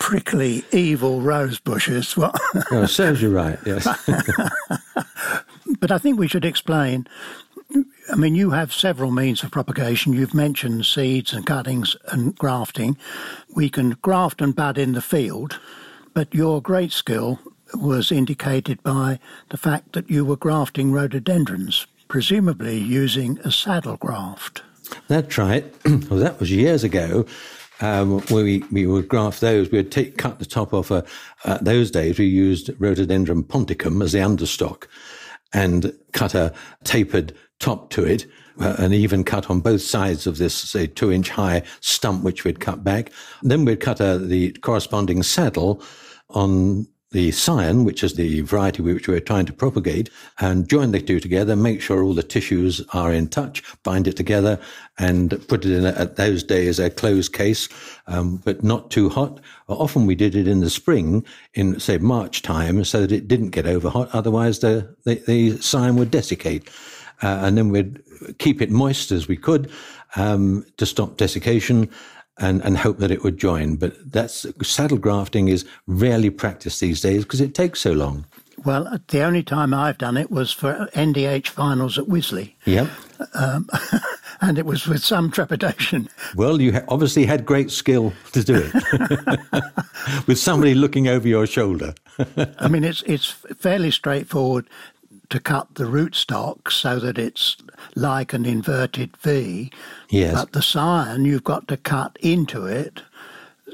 prickly, 0.00 0.64
evil 0.72 1.20
rose 1.20 1.60
bushes. 1.60 2.16
oh, 2.72 2.86
serves 2.86 3.22
you 3.22 3.30
right, 3.30 3.60
yes. 3.64 3.86
but 5.78 5.92
I 5.92 5.98
think 5.98 6.18
we 6.18 6.26
should 6.26 6.44
explain 6.44 7.06
I 8.14 8.16
mean, 8.16 8.36
you 8.36 8.50
have 8.50 8.72
several 8.72 9.10
means 9.10 9.42
of 9.42 9.50
propagation. 9.50 10.12
You've 10.12 10.34
mentioned 10.34 10.86
seeds 10.86 11.32
and 11.32 11.44
cuttings 11.44 11.96
and 12.12 12.38
grafting. 12.38 12.96
We 13.56 13.68
can 13.68 13.96
graft 14.02 14.40
and 14.40 14.54
bud 14.54 14.78
in 14.78 14.92
the 14.92 15.02
field, 15.02 15.58
but 16.12 16.32
your 16.32 16.62
great 16.62 16.92
skill 16.92 17.40
was 17.74 18.12
indicated 18.12 18.80
by 18.84 19.18
the 19.48 19.56
fact 19.56 19.94
that 19.94 20.08
you 20.08 20.24
were 20.24 20.36
grafting 20.36 20.92
rhododendrons, 20.92 21.88
presumably 22.06 22.78
using 22.78 23.40
a 23.40 23.50
saddle 23.50 23.96
graft. 23.96 24.62
That's 25.08 25.36
right. 25.36 25.64
well, 25.84 26.20
that 26.20 26.38
was 26.38 26.52
years 26.52 26.84
ago. 26.84 27.26
Um, 27.80 28.20
where 28.28 28.44
we, 28.44 28.62
we 28.70 28.86
would 28.86 29.08
graft 29.08 29.40
those, 29.40 29.72
we 29.72 29.78
would 29.78 29.90
take, 29.90 30.16
cut 30.16 30.38
the 30.38 30.44
top 30.44 30.72
off. 30.72 30.92
A, 30.92 31.04
uh, 31.44 31.58
those 31.60 31.90
days, 31.90 32.16
we 32.16 32.26
used 32.26 32.70
Rhododendron 32.78 33.42
ponticum 33.42 34.00
as 34.04 34.12
the 34.12 34.20
understock 34.20 34.84
and 35.52 35.92
cut 36.12 36.34
a 36.34 36.52
tapered 36.84 37.34
top 37.60 37.90
to 37.90 38.04
it, 38.04 38.26
uh, 38.60 38.76
an 38.78 38.92
even 38.92 39.24
cut 39.24 39.50
on 39.50 39.60
both 39.60 39.82
sides 39.82 40.26
of 40.26 40.38
this, 40.38 40.54
say, 40.54 40.86
two 40.86 41.10
inch 41.10 41.30
high 41.30 41.62
stump, 41.80 42.22
which 42.22 42.44
we'd 42.44 42.60
cut 42.60 42.84
back. 42.84 43.12
Then 43.42 43.64
we'd 43.64 43.80
cut 43.80 44.00
a, 44.00 44.18
the 44.18 44.52
corresponding 44.52 45.22
saddle 45.22 45.82
on 46.30 46.86
the 47.14 47.30
scion, 47.30 47.84
which 47.84 48.02
is 48.02 48.14
the 48.14 48.40
variety 48.40 48.82
which 48.82 49.06
we're 49.06 49.20
trying 49.20 49.46
to 49.46 49.52
propagate, 49.52 50.10
and 50.40 50.68
join 50.68 50.90
the 50.90 51.00
two 51.00 51.20
together, 51.20 51.54
make 51.54 51.80
sure 51.80 52.02
all 52.02 52.12
the 52.12 52.24
tissues 52.24 52.84
are 52.92 53.12
in 53.12 53.28
touch, 53.28 53.62
bind 53.84 54.08
it 54.08 54.16
together, 54.16 54.58
and 54.98 55.30
put 55.46 55.64
it 55.64 55.70
in, 55.70 55.86
a, 55.86 55.90
at 55.90 56.16
those 56.16 56.42
days, 56.42 56.80
a 56.80 56.90
closed 56.90 57.32
case, 57.32 57.68
um, 58.08 58.38
but 58.44 58.64
not 58.64 58.90
too 58.90 59.08
hot. 59.08 59.40
Often 59.68 60.06
we 60.06 60.16
did 60.16 60.34
it 60.34 60.48
in 60.48 60.58
the 60.58 60.68
spring, 60.68 61.24
in, 61.54 61.78
say, 61.78 61.98
March 61.98 62.42
time, 62.42 62.84
so 62.84 63.02
that 63.02 63.12
it 63.12 63.28
didn't 63.28 63.50
get 63.50 63.66
over 63.66 63.90
hot, 63.90 64.08
otherwise 64.12 64.58
the, 64.58 64.96
the, 65.04 65.22
the 65.26 65.56
scion 65.62 65.94
would 65.94 66.10
desiccate 66.10 66.68
uh, 67.24 67.40
and 67.42 67.56
then 67.58 67.70
we'd 67.70 68.00
keep 68.38 68.60
it 68.62 68.70
moist 68.70 69.10
as 69.10 69.26
we 69.26 69.36
could 69.36 69.70
um, 70.16 70.64
to 70.76 70.86
stop 70.86 71.16
desiccation. 71.16 71.88
and, 72.38 72.64
and 72.64 72.76
hope 72.76 72.98
that 72.98 73.12
it 73.12 73.22
would 73.22 73.38
join. 73.38 73.76
But 73.76 73.94
that's 74.12 74.44
saddle 74.60 74.98
grafting 74.98 75.46
is 75.46 75.64
rarely 75.86 76.30
practiced 76.30 76.80
these 76.80 77.00
days 77.00 77.22
because 77.22 77.40
it 77.40 77.54
takes 77.54 77.80
so 77.80 77.92
long. 77.92 78.24
Well, 78.64 78.98
the 79.08 79.22
only 79.22 79.44
time 79.44 79.72
I've 79.72 79.98
done 79.98 80.16
it 80.16 80.30
was 80.30 80.50
for 80.50 80.88
NDH 80.94 81.48
finals 81.48 81.96
at 81.98 82.06
Wisley. 82.06 82.54
Yep. 82.64 82.88
Um, 83.34 83.68
and 84.40 84.58
it 84.58 84.66
was 84.66 84.86
with 84.86 85.04
some 85.04 85.30
trepidation. 85.30 86.08
Well, 86.34 86.60
you 86.60 86.72
ha- 86.72 86.84
obviously 86.88 87.24
had 87.26 87.44
great 87.46 87.70
skill 87.70 88.12
to 88.32 88.42
do 88.42 88.70
it 88.72 89.64
with 90.26 90.38
somebody 90.38 90.74
looking 90.74 91.08
over 91.08 91.28
your 91.28 91.46
shoulder. 91.46 91.94
I 92.58 92.68
mean, 92.68 92.84
it's 92.84 93.02
it's 93.02 93.30
fairly 93.58 93.90
straightforward 93.90 94.68
to 95.34 95.40
cut 95.40 95.74
the 95.74 95.82
rootstock 95.82 96.70
so 96.70 97.00
that 97.00 97.18
it's 97.18 97.56
like 97.96 98.32
an 98.32 98.46
inverted 98.46 99.16
V. 99.16 99.68
Yes. 100.08 100.32
But 100.32 100.52
the 100.52 100.62
scion, 100.62 101.24
you've 101.24 101.42
got 101.42 101.66
to 101.66 101.76
cut 101.76 102.16
into 102.20 102.66
it 102.66 103.02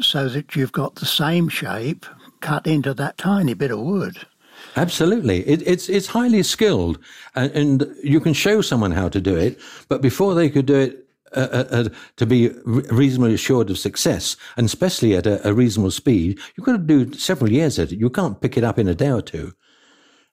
so 0.01 0.27
that 0.31 0.57
you've 0.57 0.73
got 0.73 0.95
the 0.95 1.05
same 1.05 1.51
shape 1.51 2.07
cut 2.41 2.67
into 2.67 2.95
that 2.95 3.19
tiny 3.19 3.53
bit 3.53 3.71
of 3.71 3.79
wood. 3.79 4.27
Absolutely, 4.77 5.41
it, 5.47 5.63
it's 5.67 5.91
it's 5.91 6.07
highly 6.07 6.43
skilled, 6.43 6.99
and, 7.35 7.53
and, 7.53 7.95
you 8.03 8.21
can 8.21 8.33
show 8.33 8.63
someone 8.63 8.93
how 8.93 9.09
to 9.11 9.21
do 9.21 9.37
it. 9.37 9.59
But 9.89 10.01
before 10.01 10.35
they 10.35 10.49
could 10.49 10.67
do 10.67 10.77
it, 10.77 11.09
uh, 11.37 11.49
uh, 11.53 11.65
uh 11.71 11.89
to 12.17 12.27
be 12.27 12.51
reasonably 12.65 13.35
assured 13.35 13.69
of 13.69 13.79
success, 13.79 14.37
and 14.57 14.65
especially 14.65 15.15
at 15.15 15.27
a, 15.27 15.47
a, 15.47 15.53
reasonable 15.53 15.91
speed, 15.91 16.39
you've 16.57 16.65
got 16.65 16.73
to 16.73 16.79
do 16.79 17.13
several 17.15 17.53
years 17.53 17.79
at 17.79 17.93
it. 17.93 17.99
You 17.99 18.09
can't 18.09 18.41
pick 18.41 18.57
it 18.57 18.65
up 18.65 18.79
in 18.79 18.89
a 18.89 18.95
day 18.95 19.11
or 19.11 19.23
two. 19.23 19.53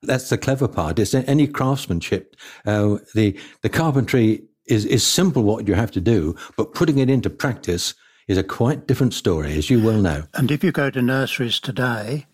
That's 0.01 0.29
the 0.29 0.37
clever 0.37 0.67
part. 0.67 0.99
It's 0.99 1.13
any 1.13 1.47
craftsmanship. 1.47 2.35
Uh, 2.65 2.97
the 3.15 3.37
the 3.61 3.69
carpentry 3.69 4.43
is 4.65 4.85
is 4.85 5.05
simple 5.05 5.43
what 5.43 5.67
you 5.67 5.73
have 5.73 5.91
to 5.91 6.01
do, 6.01 6.35
but 6.55 6.73
putting 6.73 6.99
it 6.99 7.09
into 7.09 7.29
practice 7.29 7.95
is 8.27 8.37
a 8.37 8.43
quite 8.43 8.87
different 8.87 9.13
story, 9.13 9.57
as 9.57 9.69
you 9.69 9.81
well 9.81 10.01
know. 10.01 10.23
And 10.33 10.51
if 10.51 10.63
you 10.63 10.71
go 10.71 10.89
to 10.89 11.01
nurseries 11.01 11.59
today, 11.59 12.25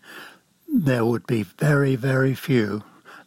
there 0.67 1.05
would 1.05 1.27
be 1.27 1.43
very, 1.43 1.95
very 1.95 2.33
few 2.33 2.83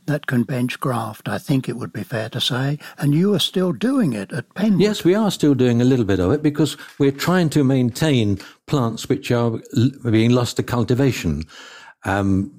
that 0.07 0.27
can 0.27 0.45
bench 0.45 0.79
graft, 0.81 1.29
I 1.29 1.39
think 1.39 1.69
it 1.69 1.77
would 1.77 1.93
be 1.93 2.03
fair 2.03 2.29
to 2.31 2.41
say. 2.41 2.79
And 2.99 3.15
you 3.15 3.35
are 3.35 3.41
still 3.41 3.73
doing 3.73 4.13
it 4.13 4.33
at 4.33 4.49
Penwood. 4.55 4.81
Yes, 4.81 5.05
we 5.05 5.15
are 5.15 5.31
still 5.31 5.55
doing 5.55 5.81
a 5.81 5.85
little 5.85 6.05
bit 6.05 6.21
of 6.21 6.31
it 6.33 6.43
because 6.43 6.77
we're 6.99 7.13
trying 7.13 7.51
to 7.51 7.65
maintain 7.65 8.39
plants 8.67 9.09
which 9.09 9.31
are 9.31 9.61
being 10.09 10.31
lost 10.31 10.57
to 10.57 10.63
cultivation. 10.63 11.45
Um, 12.07 12.53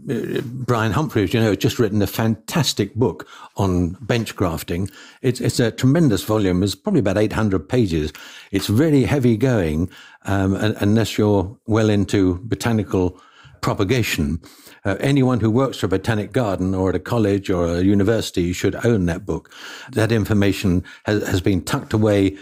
Brian 0.65 0.91
Humphreys, 0.91 1.33
you 1.33 1.39
know, 1.39 1.47
has 1.47 1.57
just 1.57 1.79
written 1.79 2.01
a 2.01 2.07
fantastic 2.07 2.93
book 2.95 3.27
on 3.55 3.91
bench 4.01 4.35
grafting. 4.35 4.89
It's, 5.21 5.39
it's 5.39 5.59
a 5.61 5.71
tremendous 5.71 6.23
volume. 6.25 6.61
It's 6.63 6.75
probably 6.75 6.99
about 6.99 7.17
800 7.17 7.69
pages. 7.69 8.11
It's 8.51 8.67
very 8.67 9.03
heavy 9.03 9.37
going, 9.37 9.89
um, 10.25 10.53
unless 10.53 11.17
you're 11.17 11.57
well 11.65 11.89
into 11.89 12.39
botanical 12.43 13.19
propagation. 13.61 14.41
Uh, 14.83 14.97
anyone 14.99 15.39
who 15.39 15.49
works 15.49 15.77
for 15.77 15.85
a 15.85 15.89
botanic 15.89 16.33
garden 16.33 16.75
or 16.75 16.89
at 16.89 16.95
a 16.95 16.99
college 16.99 17.49
or 17.49 17.67
a 17.67 17.81
university 17.81 18.51
should 18.51 18.75
own 18.85 19.05
that 19.05 19.25
book. 19.25 19.49
That 19.93 20.11
information 20.11 20.83
has, 21.05 21.25
has 21.25 21.41
been 21.41 21.63
tucked 21.63 21.93
away 21.93 22.37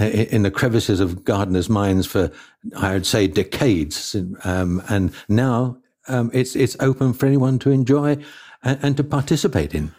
uh, 0.00 0.04
in 0.04 0.42
the 0.42 0.50
crevices 0.50 1.00
of 1.00 1.22
gardeners' 1.22 1.68
minds 1.68 2.06
for, 2.06 2.30
I 2.78 2.94
would 2.94 3.06
say, 3.06 3.26
decades. 3.26 4.16
Um, 4.44 4.82
and 4.88 5.12
now 5.28 5.78
um, 6.08 6.30
it's, 6.32 6.56
it's 6.56 6.76
open 6.80 7.12
for 7.12 7.26
anyone 7.26 7.58
to 7.60 7.70
enjoy 7.70 8.18
and, 8.62 8.78
and 8.82 8.96
to 8.96 9.04
participate 9.04 9.74
in. 9.74 9.92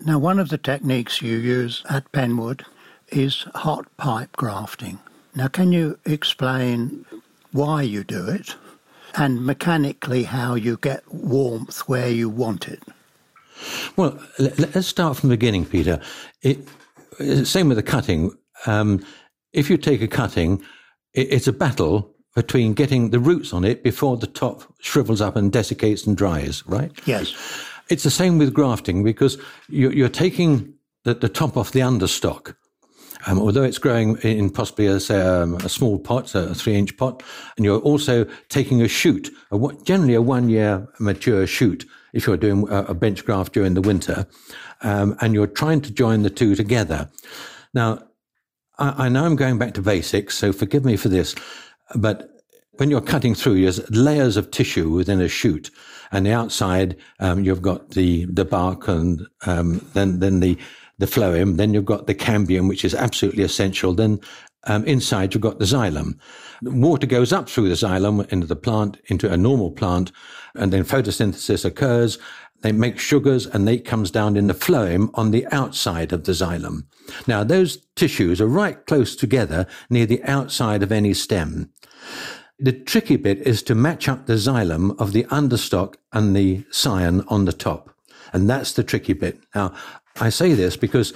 Now, 0.00 0.18
one 0.18 0.38
of 0.38 0.48
the 0.48 0.58
techniques 0.58 1.20
you 1.20 1.36
use 1.36 1.82
at 1.90 2.10
Penwood 2.12 2.64
is 3.08 3.46
hot 3.54 3.84
pipe 3.98 4.32
grafting. 4.36 4.98
Now, 5.34 5.48
can 5.48 5.72
you 5.72 5.98
explain 6.06 7.04
why 7.52 7.82
you 7.82 8.04
do 8.04 8.26
it? 8.28 8.56
and 9.16 9.44
mechanically 9.44 10.24
how 10.24 10.54
you 10.54 10.76
get 10.76 11.02
warmth 11.12 11.80
where 11.88 12.08
you 12.08 12.28
want 12.28 12.68
it? 12.68 12.82
Well, 13.96 14.18
let's 14.38 14.86
start 14.86 15.16
from 15.16 15.30
the 15.30 15.36
beginning, 15.36 15.64
Peter. 15.64 16.00
It, 16.42 16.68
same 17.44 17.68
with 17.68 17.78
the 17.78 17.82
cutting. 17.82 18.36
Um, 18.66 19.04
if 19.52 19.70
you 19.70 19.78
take 19.78 20.02
a 20.02 20.08
cutting, 20.08 20.62
it, 21.14 21.32
it's 21.32 21.48
a 21.48 21.52
battle 21.52 22.14
between 22.36 22.74
getting 22.74 23.10
the 23.10 23.18
roots 23.18 23.52
on 23.52 23.64
it 23.64 23.82
before 23.82 24.16
the 24.16 24.28
top 24.28 24.62
shrivels 24.78 25.20
up 25.20 25.34
and 25.34 25.50
desiccates 25.50 26.06
and 26.06 26.16
dries, 26.16 26.64
right? 26.66 26.92
Yes. 27.06 27.34
It's 27.88 28.04
the 28.04 28.10
same 28.10 28.38
with 28.38 28.54
grafting 28.54 29.02
because 29.02 29.38
you're, 29.68 29.92
you're 29.92 30.08
taking 30.08 30.74
the, 31.04 31.14
top 31.14 31.56
off 31.56 31.72
the 31.72 31.80
understock 31.80 32.54
um, 33.26 33.40
although 33.40 33.64
it's 33.64 33.78
growing 33.78 34.16
in 34.18 34.50
possibly 34.50 34.86
a, 34.86 35.00
say, 35.00 35.20
um, 35.20 35.56
a 35.56 35.68
small 35.68 35.98
pot, 35.98 36.34
a 36.34 36.54
three 36.54 36.76
inch 36.76 36.96
pot, 36.96 37.22
and 37.56 37.64
you're 37.64 37.80
also 37.80 38.24
taking 38.48 38.82
a 38.82 38.88
shoot, 38.88 39.30
a, 39.50 39.58
generally 39.84 40.14
a 40.14 40.22
one 40.22 40.48
year 40.48 40.86
mature 41.00 41.46
shoot, 41.46 41.84
if 42.12 42.26
you're 42.26 42.36
doing 42.36 42.68
a, 42.68 42.84
a 42.84 42.94
bench 42.94 43.24
graft 43.24 43.52
during 43.52 43.74
the 43.74 43.80
winter, 43.80 44.26
um, 44.82 45.16
and 45.20 45.34
you're 45.34 45.48
trying 45.48 45.80
to 45.80 45.90
join 45.90 46.22
the 46.22 46.30
two 46.30 46.54
together. 46.54 47.10
Now, 47.74 48.06
I, 48.78 49.06
I 49.06 49.08
know 49.08 49.24
I'm 49.24 49.36
going 49.36 49.58
back 49.58 49.74
to 49.74 49.82
basics, 49.82 50.36
so 50.36 50.52
forgive 50.52 50.84
me 50.84 50.96
for 50.96 51.08
this, 51.08 51.34
but 51.94 52.30
when 52.78 52.90
you're 52.90 53.00
cutting 53.00 53.34
through, 53.34 53.62
there's 53.62 53.88
layers 53.90 54.36
of 54.36 54.50
tissue 54.50 54.90
within 54.90 55.20
a 55.20 55.28
shoot, 55.28 55.70
and 56.12 56.26
the 56.26 56.32
outside 56.32 56.96
um, 57.20 57.44
you've 57.44 57.62
got 57.62 57.90
the 57.90 58.26
the 58.26 58.44
bark, 58.44 58.88
and 58.88 59.26
um, 59.46 59.86
then 59.94 60.18
then 60.20 60.40
the 60.40 60.58
the 60.98 61.06
phloem. 61.06 61.56
Then 61.56 61.74
you've 61.74 61.84
got 61.84 62.06
the 62.06 62.14
cambium, 62.14 62.68
which 62.68 62.84
is 62.84 62.94
absolutely 62.94 63.42
essential. 63.42 63.94
Then 63.94 64.20
um, 64.64 64.84
inside 64.84 65.34
you've 65.34 65.42
got 65.42 65.58
the 65.58 65.64
xylem. 65.64 66.18
Water 66.62 67.06
goes 67.06 67.32
up 67.32 67.48
through 67.48 67.68
the 67.68 67.74
xylem 67.74 68.30
into 68.32 68.46
the 68.46 68.56
plant, 68.56 68.98
into 69.06 69.32
a 69.32 69.36
normal 69.36 69.70
plant, 69.70 70.12
and 70.54 70.72
then 70.72 70.84
photosynthesis 70.84 71.64
occurs. 71.64 72.18
They 72.62 72.72
make 72.72 72.98
sugars 72.98 73.46
and 73.46 73.68
they 73.68 73.78
comes 73.78 74.10
down 74.10 74.36
in 74.36 74.46
the 74.46 74.54
phloem 74.54 75.10
on 75.14 75.30
the 75.30 75.46
outside 75.52 76.12
of 76.12 76.24
the 76.24 76.32
xylem. 76.32 76.86
Now 77.26 77.44
those 77.44 77.86
tissues 77.94 78.40
are 78.40 78.46
right 78.46 78.84
close 78.86 79.14
together 79.14 79.66
near 79.90 80.06
the 80.06 80.24
outside 80.24 80.82
of 80.82 80.90
any 80.90 81.14
stem. 81.14 81.70
The 82.58 82.72
tricky 82.72 83.16
bit 83.16 83.38
is 83.46 83.62
to 83.64 83.74
match 83.74 84.08
up 84.08 84.26
the 84.26 84.34
xylem 84.34 84.98
of 84.98 85.12
the 85.12 85.24
understock 85.24 85.96
and 86.12 86.34
the 86.34 86.64
scion 86.70 87.22
on 87.28 87.44
the 87.44 87.52
top. 87.52 87.94
And 88.32 88.48
that's 88.48 88.72
the 88.72 88.82
tricky 88.82 89.12
bit. 89.12 89.38
Now, 89.54 89.74
I 90.20 90.30
say 90.30 90.54
this 90.54 90.76
because 90.76 91.12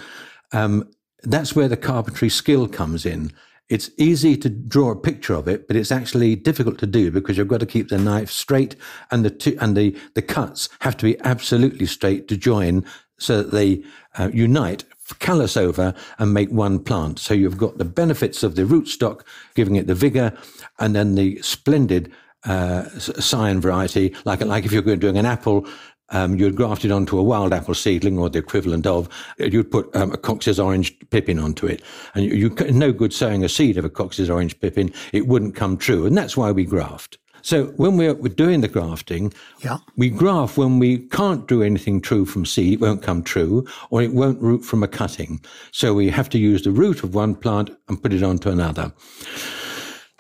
um, 0.53 0.91
that's 1.23 1.57
where 1.57 1.69
the 1.69 1.77
carpentry 1.77 2.29
skill 2.29 2.69
comes 2.69 3.07
in. 3.07 3.33
It's 3.69 3.91
easy 3.97 4.37
to 4.37 4.49
draw 4.49 4.91
a 4.91 4.97
picture 4.97 5.35
of 5.35 5.47
it, 5.47 5.69
but 5.69 5.77
it's 5.77 5.93
actually 5.93 6.35
difficult 6.35 6.79
to 6.79 6.87
do 6.87 7.11
because 7.11 7.39
you've 7.39 7.49
got 7.49 7.61
to 7.61 7.67
keep 7.67 7.89
the 7.89 7.99
knife 7.99 8.31
straight 8.31 8.75
and 9.11 9.25
the 9.25 9.31
two, 9.31 9.57
and 9.61 9.77
the, 9.77 9.97
the 10.15 10.23
cuts 10.23 10.69
have 10.81 10.97
to 10.99 11.05
be 11.05 11.21
absolutely 11.21 11.87
straight 11.87 12.27
to 12.29 12.37
join 12.37 12.85
so 13.21 13.39
that 13.39 13.51
they 13.53 13.83
uh, 14.19 14.31
unite, 14.33 14.85
callus 15.19 15.57
over 15.57 15.95
and 16.19 16.33
make 16.33 16.51
one 16.51 16.79
plant. 16.79 17.19
So 17.19 17.35
you've 17.35 17.59
got 17.59 17.79
the 17.79 17.85
benefits 17.85 18.43
of 18.43 18.55
the 18.55 18.63
rootstock, 18.63 19.23
giving 19.55 19.77
it 19.77 19.87
the 19.87 19.95
vigor, 19.95 20.33
and 20.79 20.95
then 20.95 21.15
the 21.15 21.41
splendid 21.43 22.13
uh, 22.45 22.89
scion 22.99 23.61
variety, 23.61 24.15
like 24.25 24.41
like 24.41 24.65
if 24.65 24.73
you're 24.73 24.97
doing 24.97 25.19
an 25.19 25.27
apple 25.27 25.67
um, 26.11 26.37
you'd 26.37 26.57
graft 26.57 26.85
it 26.85 26.91
onto 26.91 27.19
a 27.19 27.23
wild 27.23 27.53
apple 27.53 27.75
seedling 27.75 28.19
or 28.19 28.29
the 28.29 28.39
equivalent 28.39 28.87
of, 28.87 29.09
you'd 29.39 29.71
put 29.71 29.95
um, 29.95 30.13
a 30.13 30.17
Cox's 30.17 30.59
orange 30.59 30.97
pippin 31.11 31.39
onto 31.39 31.67
it. 31.67 31.83
And 32.15 32.25
you, 32.25 32.33
you, 32.33 32.73
no 32.73 32.93
good 32.93 33.13
sowing 33.13 33.45
a 33.45 33.49
seed 33.49 33.77
of 33.79 33.85
a 33.85 33.91
Cox's 33.91 34.31
orange 34.31 34.59
pippin, 34.61 34.93
it 35.13 35.27
wouldn't 35.27 35.55
come 35.55 35.77
true. 35.77 36.07
And 36.07 36.17
that's 36.17 36.37
why 36.37 36.51
we 36.53 36.65
graft. 36.65 37.19
So 37.43 37.67
when 37.77 37.97
we're, 37.97 38.15
we're 38.15 38.35
doing 38.35 38.61
the 38.61 38.69
grafting, 38.69 39.33
yeah. 39.61 39.79
we 39.97 40.11
graft 40.11 40.57
when 40.57 40.79
we 40.79 40.99
can't 40.99 41.47
do 41.49 41.63
anything 41.63 42.01
true 42.01 42.25
from 42.25 42.45
seed, 42.45 42.75
it 42.75 42.81
won't 42.81 43.03
come 43.03 43.23
true, 43.23 43.67
or 43.91 44.03
it 44.03 44.13
won't 44.13 44.41
root 44.41 44.65
from 44.65 44.83
a 44.83 44.89
cutting. 44.89 45.41
So 45.73 45.95
we 45.95 46.11
have 46.11 46.29
to 46.31 46.39
use 46.39 46.63
the 46.63 46.73
root 46.73 47.03
of 47.03 47.15
one 47.15 47.35
plant 47.35 47.71
and 47.89 48.03
put 48.03 48.13
it 48.13 48.23
onto 48.23 48.51
another. 48.51 48.93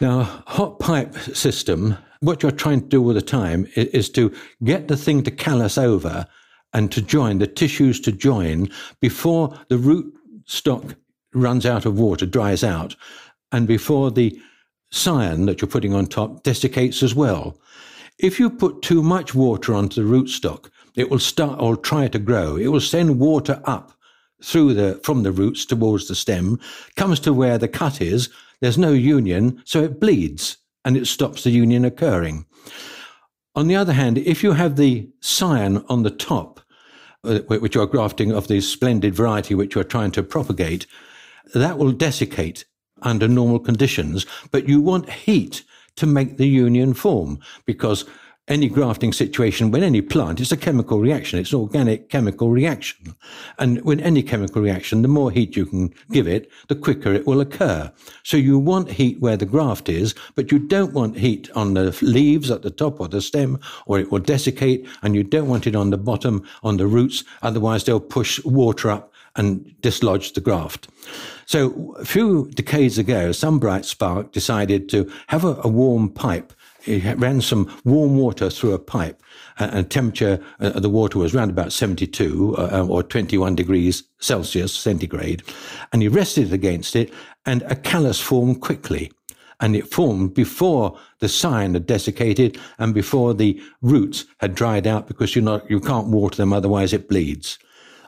Now, 0.00 0.42
hot 0.46 0.78
pipe 0.78 1.14
system 1.14 1.98
what 2.20 2.42
you're 2.42 2.52
trying 2.52 2.82
to 2.82 2.86
do 2.86 3.02
all 3.02 3.14
the 3.14 3.22
time 3.22 3.66
is, 3.74 3.86
is 3.88 4.10
to 4.10 4.34
get 4.62 4.88
the 4.88 4.96
thing 4.96 5.22
to 5.22 5.30
callus 5.30 5.78
over 5.78 6.26
and 6.72 6.92
to 6.92 7.02
join, 7.02 7.38
the 7.38 7.46
tissues 7.46 7.98
to 8.00 8.12
join 8.12 8.70
before 9.00 9.58
the 9.68 9.78
root 9.78 10.14
stock 10.44 10.94
runs 11.32 11.64
out 11.66 11.86
of 11.86 11.98
water, 11.98 12.26
dries 12.26 12.62
out, 12.62 12.94
and 13.52 13.66
before 13.66 14.10
the 14.10 14.40
scion 14.90 15.46
that 15.46 15.60
you're 15.60 15.68
putting 15.68 15.94
on 15.94 16.06
top 16.06 16.42
desiccates 16.42 17.02
as 17.02 17.14
well. 17.14 17.58
If 18.18 18.38
you 18.38 18.50
put 18.50 18.82
too 18.82 19.02
much 19.02 19.34
water 19.34 19.74
onto 19.74 20.02
the 20.02 20.08
rootstock, 20.08 20.70
it 20.96 21.10
will 21.10 21.18
start 21.18 21.60
or 21.60 21.76
try 21.76 22.08
to 22.08 22.18
grow. 22.18 22.56
It 22.56 22.68
will 22.68 22.80
send 22.80 23.18
water 23.18 23.62
up 23.64 23.92
through 24.42 24.74
the 24.74 25.00
from 25.02 25.22
the 25.22 25.32
roots 25.32 25.64
towards 25.64 26.08
the 26.08 26.14
stem, 26.14 26.58
comes 26.96 27.20
to 27.20 27.32
where 27.32 27.58
the 27.58 27.68
cut 27.68 28.00
is. 28.00 28.28
There's 28.60 28.78
no 28.78 28.92
union, 28.92 29.62
so 29.64 29.82
it 29.82 30.00
bleeds 30.00 30.58
and 30.84 30.96
it 30.96 31.06
stops 31.06 31.44
the 31.44 31.50
union 31.50 31.84
occurring. 31.84 32.46
On 33.54 33.66
the 33.66 33.76
other 33.76 33.92
hand, 33.92 34.18
if 34.18 34.42
you 34.42 34.52
have 34.52 34.76
the 34.76 35.10
scion 35.20 35.84
on 35.88 36.02
the 36.02 36.10
top, 36.10 36.60
uh, 37.24 37.40
which 37.48 37.74
you 37.74 37.82
are 37.82 37.86
grafting 37.86 38.32
of 38.32 38.48
the 38.48 38.60
splendid 38.60 39.14
variety 39.14 39.54
which 39.54 39.74
you 39.74 39.80
are 39.80 39.84
trying 39.84 40.10
to 40.12 40.22
propagate, 40.22 40.86
that 41.54 41.78
will 41.78 41.92
desiccate 41.92 42.64
under 43.02 43.28
normal 43.28 43.58
conditions, 43.58 44.26
but 44.50 44.68
you 44.68 44.80
want 44.80 45.10
heat 45.10 45.62
to 45.96 46.06
make 46.06 46.36
the 46.36 46.48
union 46.48 46.94
form 46.94 47.38
because 47.66 48.04
any 48.50 48.68
grafting 48.68 49.12
situation, 49.12 49.70
when 49.70 49.84
any 49.84 50.02
plant, 50.02 50.40
it's 50.40 50.50
a 50.50 50.56
chemical 50.56 50.98
reaction. 50.98 51.38
It's 51.38 51.52
an 51.52 51.60
organic 51.60 52.08
chemical 52.08 52.50
reaction. 52.50 53.14
And 53.60 53.80
when 53.82 54.00
any 54.00 54.24
chemical 54.24 54.60
reaction, 54.60 55.02
the 55.02 55.08
more 55.08 55.30
heat 55.30 55.56
you 55.56 55.64
can 55.64 55.94
give 56.10 56.26
it, 56.26 56.50
the 56.66 56.74
quicker 56.74 57.12
it 57.12 57.28
will 57.28 57.40
occur. 57.40 57.92
So 58.24 58.36
you 58.36 58.58
want 58.58 58.90
heat 58.90 59.20
where 59.20 59.36
the 59.36 59.46
graft 59.46 59.88
is, 59.88 60.16
but 60.34 60.50
you 60.50 60.58
don't 60.58 60.92
want 60.92 61.16
heat 61.16 61.48
on 61.54 61.74
the 61.74 61.96
leaves 62.02 62.50
at 62.50 62.62
the 62.62 62.72
top 62.72 63.00
or 63.00 63.06
the 63.06 63.20
stem, 63.20 63.60
or 63.86 64.00
it 64.00 64.10
will 64.10 64.18
desiccate, 64.18 64.88
and 65.02 65.14
you 65.14 65.22
don't 65.22 65.48
want 65.48 65.68
it 65.68 65.76
on 65.76 65.90
the 65.90 65.98
bottom, 65.98 66.44
on 66.64 66.76
the 66.76 66.88
roots. 66.88 67.22
Otherwise, 67.42 67.84
they'll 67.84 68.00
push 68.00 68.44
water 68.44 68.90
up 68.90 69.09
and 69.36 69.74
dislodged 69.80 70.34
the 70.34 70.40
graft. 70.40 70.88
So 71.46 71.94
a 71.98 72.04
few 72.04 72.50
decades 72.54 72.98
ago, 72.98 73.32
some 73.32 73.58
bright 73.58 73.84
spark 73.84 74.32
decided 74.32 74.88
to 74.90 75.10
have 75.28 75.44
a, 75.44 75.60
a 75.62 75.68
warm 75.68 76.08
pipe 76.10 76.52
he 76.82 77.00
ran 77.14 77.40
some 77.40 77.70
warm 77.84 78.16
water 78.16 78.50
through 78.50 78.72
a 78.72 78.78
pipe, 78.78 79.22
and 79.58 79.90
temperature 79.90 80.40
of 80.58 80.76
uh, 80.76 80.80
the 80.80 80.88
water 80.88 81.18
was 81.18 81.34
around 81.34 81.50
about 81.50 81.72
72 81.72 82.56
uh, 82.56 82.86
or 82.88 83.02
21 83.02 83.54
degrees 83.54 84.04
Celsius 84.18 84.72
centigrade, 84.72 85.42
and 85.92 86.02
he 86.02 86.08
rested 86.08 86.48
it 86.48 86.52
against 86.52 86.96
it, 86.96 87.12
and 87.44 87.62
a 87.62 87.76
callus 87.76 88.20
formed 88.20 88.60
quickly. 88.60 89.12
And 89.62 89.76
it 89.76 89.92
formed 89.92 90.32
before 90.32 90.98
the 91.18 91.28
scion 91.28 91.74
had 91.74 91.86
desiccated 91.86 92.58
and 92.78 92.94
before 92.94 93.34
the 93.34 93.62
roots 93.82 94.24
had 94.38 94.54
dried 94.54 94.86
out 94.86 95.06
because 95.06 95.36
you 95.36 95.42
not 95.42 95.70
you 95.70 95.80
can't 95.80 96.06
water 96.06 96.36
them 96.36 96.54
otherwise 96.54 96.94
it 96.94 97.10
bleeds. 97.10 97.58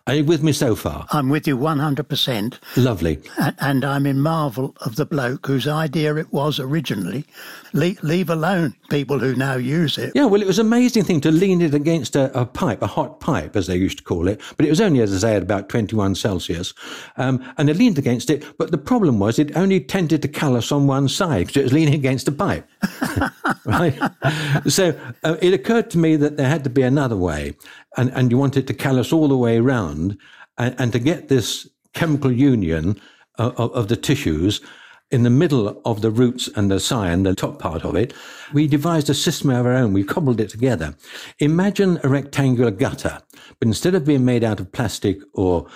Are 0.09 0.17
you 0.17 0.25
with 0.25 0.43
me 0.43 0.53
so 0.53 0.75
far? 0.75 1.07
I'm 1.13 1.29
with 1.29 1.47
you 1.47 1.57
100%. 1.57 2.59
Lovely. 2.77 3.21
And 3.61 3.85
I'm 3.85 4.05
in 4.05 4.21
marvel 4.21 4.75
of 4.81 4.97
the 4.97 5.07
bloke 5.07 5.47
whose 5.47 5.69
idea 5.69 6.17
it 6.17 6.33
was 6.33 6.59
originally. 6.59 7.25
leave, 7.73 8.03
leave 8.03 8.29
alone 8.29 8.75
people 8.91 9.21
who 9.21 9.37
now 9.37 9.55
use 9.55 9.99
it. 9.99 10.11
Yeah, 10.17 10.25
well, 10.25 10.43
it 10.43 10.47
was 10.49 10.59
an 10.59 10.67
amazing 10.67 11.05
thing 11.05 11.21
to 11.21 11.31
lean 11.31 11.63
it 11.63 11.73
against 11.73 12.17
a, 12.17 12.37
a, 12.39 12.45
pipe, 12.45 12.83
a 12.83 12.89
hot 12.89 13.21
pipe, 13.21 13.55
as 13.55 13.69
they 13.69 13.77
used 13.77 13.99
to 13.99 14.05
call 14.05 14.27
it. 14.27 14.41
But 14.57 14.67
it 14.67 14.71
was 14.71 14.81
only, 14.81 15.01
as 15.03 15.15
I 15.15 15.19
say, 15.19 15.37
at 15.37 15.43
about 15.43 15.69
21 15.69 16.17
Celsius. 16.17 16.75
Um, 17.17 17.41
and 17.57 17.69
they 17.69 17.75
leaned 17.75 17.97
against 17.97 18.29
it. 18.29 18.45
But 18.59 18.73
the 18.73 18.79
problem 18.79 19.21
was 19.21 19.39
it 19.39 19.57
only 19.57 19.81
tended 19.81 20.21
to 20.23 20.29
callus 20.29 20.73
on 20.73 20.89
one 20.89 21.09
side 21.09 21.47
because 21.47 21.61
it 21.61 21.65
was 21.65 21.73
leaning 21.73 21.95
against 21.95 22.27
a 22.27 22.33
pipe. 22.33 22.69
right? 23.65 23.97
So 24.67 24.99
uh, 25.23 25.37
it 25.41 25.55
occurred 25.55 25.91
to 25.91 25.99
me 25.99 26.17
that 26.17 26.37
there 26.37 26.49
had 26.49 26.65
to 26.65 26.71
be 26.71 26.83
another 26.83 27.17
way 27.17 27.55
and, 27.97 28.11
and 28.15 28.31
you 28.31 28.39
want 28.39 28.57
it 28.57 28.67
to 28.67 28.75
callus 28.75 29.13
all 29.13 29.29
the 29.29 29.37
way 29.37 29.59
around 29.59 30.19
and, 30.59 30.75
and 30.79 30.93
to 30.93 30.99
get 30.99 31.29
this 31.29 31.69
chemical 31.95 32.33
union 32.33 33.01
uh, 33.39 33.53
of, 33.57 33.73
of, 33.73 33.89
the 33.89 33.97
tissues 33.97 34.61
in 35.11 35.23
the 35.23 35.31
middle 35.31 35.81
of 35.85 36.01
the 36.01 36.11
roots 36.11 36.49
and 36.57 36.71
the 36.71 36.81
scion, 36.81 37.23
the 37.23 37.35
top 37.35 37.59
part 37.59 37.85
of 37.85 37.95
it, 37.95 38.15
we 38.55 38.67
devised 38.67 39.11
a 39.11 39.15
system 39.15 39.51
of 39.51 39.67
our 39.67 39.73
own. 39.73 39.93
We 39.93 40.05
cobbled 40.05 40.41
it 40.41 40.49
together. 40.49 40.95
Imagine 41.39 42.01
a 42.03 42.09
rectangular 42.09 42.71
gutter, 42.71 43.21
but 43.59 43.69
instead 43.69 43.95
of 43.95 44.07
being 44.07 44.25
made 44.25 44.43
out 44.43 44.59
of 44.59 44.73
plastic 44.73 45.19
or 45.35 45.67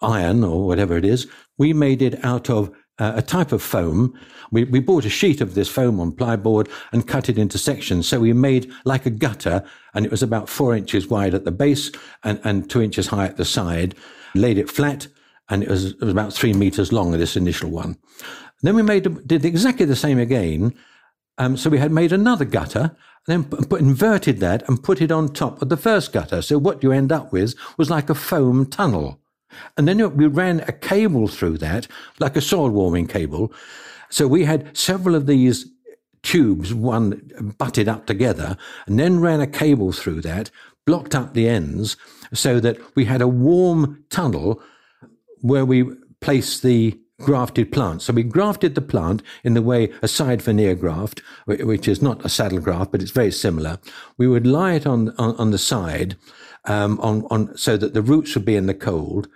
iron 0.00 0.42
or 0.42 0.66
whatever 0.66 0.96
it 0.96 1.04
is, 1.04 1.26
we 1.58 1.72
made 1.72 2.00
it 2.00 2.24
out 2.24 2.48
of 2.48 2.70
uh, 2.98 3.12
a 3.16 3.22
type 3.22 3.52
of 3.52 3.62
foam. 3.62 4.18
We, 4.50 4.64
we 4.64 4.80
bought 4.80 5.04
a 5.04 5.10
sheet 5.10 5.40
of 5.40 5.54
this 5.54 5.68
foam 5.68 6.00
on 6.00 6.12
plyboard 6.12 6.70
and 6.92 7.06
cut 7.06 7.28
it 7.28 7.38
into 7.38 7.58
sections. 7.58 8.08
So 8.08 8.20
we 8.20 8.32
made 8.32 8.70
like 8.84 9.06
a 9.06 9.10
gutter 9.10 9.64
and 9.94 10.04
it 10.04 10.10
was 10.10 10.22
about 10.22 10.48
four 10.48 10.74
inches 10.74 11.08
wide 11.08 11.34
at 11.34 11.44
the 11.44 11.50
base 11.50 11.90
and, 12.24 12.40
and 12.44 12.68
two 12.70 12.82
inches 12.82 13.08
high 13.08 13.26
at 13.26 13.36
the 13.36 13.44
side. 13.44 13.94
Laid 14.34 14.58
it 14.58 14.70
flat 14.70 15.08
and 15.48 15.62
it 15.62 15.68
was, 15.68 15.86
it 15.86 16.00
was 16.00 16.10
about 16.10 16.32
three 16.32 16.52
meters 16.52 16.92
long, 16.92 17.12
this 17.12 17.36
initial 17.36 17.70
one. 17.70 17.98
Then 18.62 18.74
we 18.74 18.82
made, 18.82 19.26
did 19.26 19.44
exactly 19.44 19.86
the 19.86 19.96
same 19.96 20.18
again. 20.18 20.74
Um, 21.38 21.56
so 21.56 21.68
we 21.68 21.78
had 21.78 21.92
made 21.92 22.12
another 22.12 22.46
gutter, 22.46 22.96
then 23.26 23.44
put, 23.44 23.80
inverted 23.80 24.40
that 24.40 24.66
and 24.68 24.82
put 24.82 25.02
it 25.02 25.12
on 25.12 25.32
top 25.32 25.60
of 25.60 25.68
the 25.68 25.76
first 25.76 26.12
gutter. 26.12 26.40
So 26.40 26.56
what 26.56 26.82
you 26.82 26.92
end 26.92 27.12
up 27.12 27.32
with 27.32 27.54
was 27.76 27.90
like 27.90 28.08
a 28.08 28.14
foam 28.14 28.64
tunnel. 28.64 29.20
And 29.76 29.86
then 29.86 30.16
we 30.16 30.26
ran 30.26 30.60
a 30.60 30.72
cable 30.72 31.28
through 31.28 31.58
that, 31.58 31.86
like 32.18 32.36
a 32.36 32.40
soil 32.40 32.70
warming 32.70 33.06
cable. 33.06 33.52
So 34.10 34.26
we 34.26 34.44
had 34.44 34.76
several 34.76 35.14
of 35.14 35.26
these 35.26 35.66
tubes, 36.22 36.74
one 36.74 37.54
butted 37.58 37.88
up 37.88 38.06
together, 38.06 38.56
and 38.86 38.98
then 38.98 39.20
ran 39.20 39.40
a 39.40 39.46
cable 39.46 39.92
through 39.92 40.22
that, 40.22 40.50
blocked 40.84 41.14
up 41.14 41.34
the 41.34 41.48
ends, 41.48 41.96
so 42.32 42.60
that 42.60 42.78
we 42.96 43.04
had 43.04 43.22
a 43.22 43.28
warm 43.28 44.04
tunnel 44.10 44.60
where 45.40 45.64
we 45.64 45.84
placed 46.20 46.62
the 46.62 46.98
grafted 47.20 47.72
plant. 47.72 48.02
So 48.02 48.12
we 48.12 48.22
grafted 48.22 48.74
the 48.74 48.82
plant 48.82 49.22
in 49.42 49.54
the 49.54 49.62
way 49.62 49.90
a 50.02 50.08
side 50.08 50.42
veneer 50.42 50.74
graft, 50.74 51.22
which 51.46 51.88
is 51.88 52.02
not 52.02 52.24
a 52.24 52.28
saddle 52.28 52.60
graft, 52.60 52.92
but 52.92 53.02
it's 53.02 53.10
very 53.10 53.32
similar. 53.32 53.78
We 54.18 54.28
would 54.28 54.46
lie 54.46 54.74
it 54.74 54.86
on 54.86 55.10
on, 55.18 55.34
on 55.36 55.50
the 55.50 55.58
side, 55.58 56.16
um, 56.64 57.00
on 57.00 57.26
on 57.30 57.56
so 57.56 57.76
that 57.76 57.94
the 57.94 58.02
roots 58.02 58.34
would 58.34 58.44
be 58.44 58.56
in 58.56 58.66
the 58.66 58.74
cold, 58.74 59.28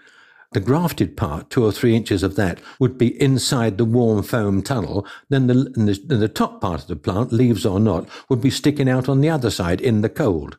the 0.53 0.61
grafted 0.61 1.17
part, 1.17 1.49
two 1.49 1.65
or 1.65 1.73
three 1.73 1.95
inches 1.95 2.23
of 2.23 2.35
that, 2.37 2.61
would 2.81 2.99
be 2.99 3.21
inside 3.21 3.79
the 3.79 3.85
warm 3.85 4.23
foam 4.23 4.63
tunnel. 4.63 5.07
Then 5.29 5.47
the, 5.47 5.55
the, 5.55 6.17
the 6.17 6.29
top 6.29 6.61
part 6.61 6.83
of 6.83 6.89
the 6.89 6.97
plant, 6.97 7.33
leaves 7.33 7.65
or 7.65 7.79
not, 7.79 8.09
would 8.29 8.41
be 8.41 8.51
sticking 8.51 8.89
out 8.89 9.09
on 9.09 9.21
the 9.21 9.31
other 9.31 9.51
side 9.51 9.81
in 9.81 10.01
the 10.01 10.09
cold. 10.09 10.59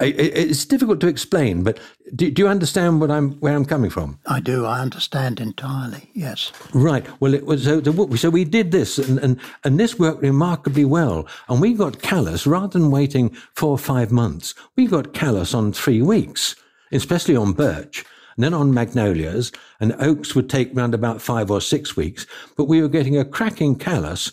It's 0.00 0.64
difficult 0.64 1.00
to 1.00 1.08
explain, 1.08 1.62
but 1.62 1.78
do, 2.14 2.30
do, 2.30 2.42
you 2.42 2.48
understand 2.48 3.00
what 3.00 3.10
I'm 3.10 3.32
where 3.40 3.54
I'm 3.54 3.66
coming 3.66 3.90
from? 3.90 4.18
I 4.26 4.40
do. 4.40 4.64
I 4.64 4.80
understand 4.80 5.40
entirely. 5.40 6.10
Yes. 6.14 6.52
Right. 6.72 7.04
Well, 7.20 7.34
it 7.34 7.44
was 7.44 7.64
so, 7.64 7.82
so 7.82 8.30
we 8.30 8.44
did 8.44 8.70
this, 8.70 8.98
and, 8.98 9.18
and 9.18 9.38
and 9.62 9.78
this 9.78 9.98
worked 9.98 10.22
remarkably 10.22 10.84
well. 10.84 11.28
And 11.48 11.60
we 11.60 11.74
got 11.74 12.00
callus 12.00 12.46
rather 12.46 12.78
than 12.78 12.90
waiting 12.90 13.30
four 13.54 13.72
or 13.72 13.78
five 13.78 14.10
months. 14.10 14.54
We 14.76 14.86
got 14.86 15.12
callus 15.12 15.52
on 15.52 15.72
three 15.72 16.00
weeks, 16.00 16.56
especially 16.92 17.36
on 17.36 17.52
birch 17.52 18.04
and 18.36 18.44
then 18.44 18.54
on 18.54 18.72
magnolias, 18.72 19.52
and 19.80 19.94
oaks 19.98 20.34
would 20.34 20.48
take 20.48 20.74
round 20.74 20.94
about 20.94 21.20
five 21.20 21.50
or 21.50 21.60
six 21.60 21.94
weeks. 21.94 22.24
But 22.56 22.64
we 22.64 22.80
were 22.80 22.88
getting 22.88 23.18
a 23.18 23.24
cracking 23.24 23.76
callus. 23.76 24.32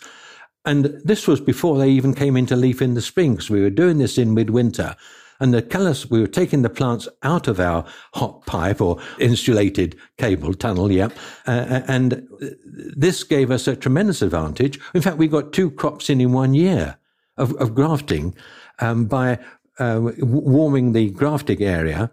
And 0.64 0.86
this 1.04 1.28
was 1.28 1.42
before 1.42 1.78
they 1.78 1.90
even 1.90 2.14
came 2.14 2.38
into 2.38 2.56
leaf 2.56 2.82
in 2.82 2.94
the 2.94 3.02
spring, 3.02 3.34
because 3.34 3.50
we 3.50 3.62
were 3.62 3.70
doing 3.70 3.98
this 3.98 4.18
in 4.18 4.34
midwinter. 4.34 4.96
And 5.40 5.54
the 5.54 5.62
callus, 5.62 6.10
we 6.10 6.20
were 6.20 6.28
taking 6.28 6.64
the 6.64 6.70
plants 6.70 7.08
out 7.24 7.48
of 7.48 7.60
our 7.60 7.86
hot 8.14 8.46
pipe 8.46 8.82
or 8.82 9.00
insulated 9.20 9.96
cable 10.18 10.54
tunnel, 10.54 10.92
yeah. 10.92 11.10
Uh, 11.46 11.82
and 11.88 12.28
this 12.66 13.24
gave 13.24 13.52
us 13.52 13.68
a 13.68 13.76
tremendous 13.76 14.22
advantage. 14.22 14.80
In 14.94 15.02
fact, 15.02 15.18
we 15.18 15.28
got 15.28 15.54
two 15.54 15.70
crops 15.72 16.10
in 16.10 16.22
in 16.22 16.32
one 16.32 16.54
year 16.54 16.98
of, 17.38 17.54
of 17.56 17.76
grafting 17.76 18.36
um, 18.80 19.06
by 19.06 19.40
uh, 19.80 20.12
warming 20.20 20.94
the 20.94 21.12
grafting 21.12 21.62
area 21.62 22.12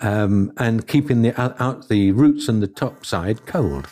um, 0.00 0.52
and 0.58 0.86
keeping 0.86 1.22
the 1.22 1.40
out, 1.40 1.88
the 1.88 2.12
roots 2.12 2.48
and 2.48 2.62
the 2.62 2.66
top 2.68 3.06
side 3.06 3.46
cold. 3.46 3.88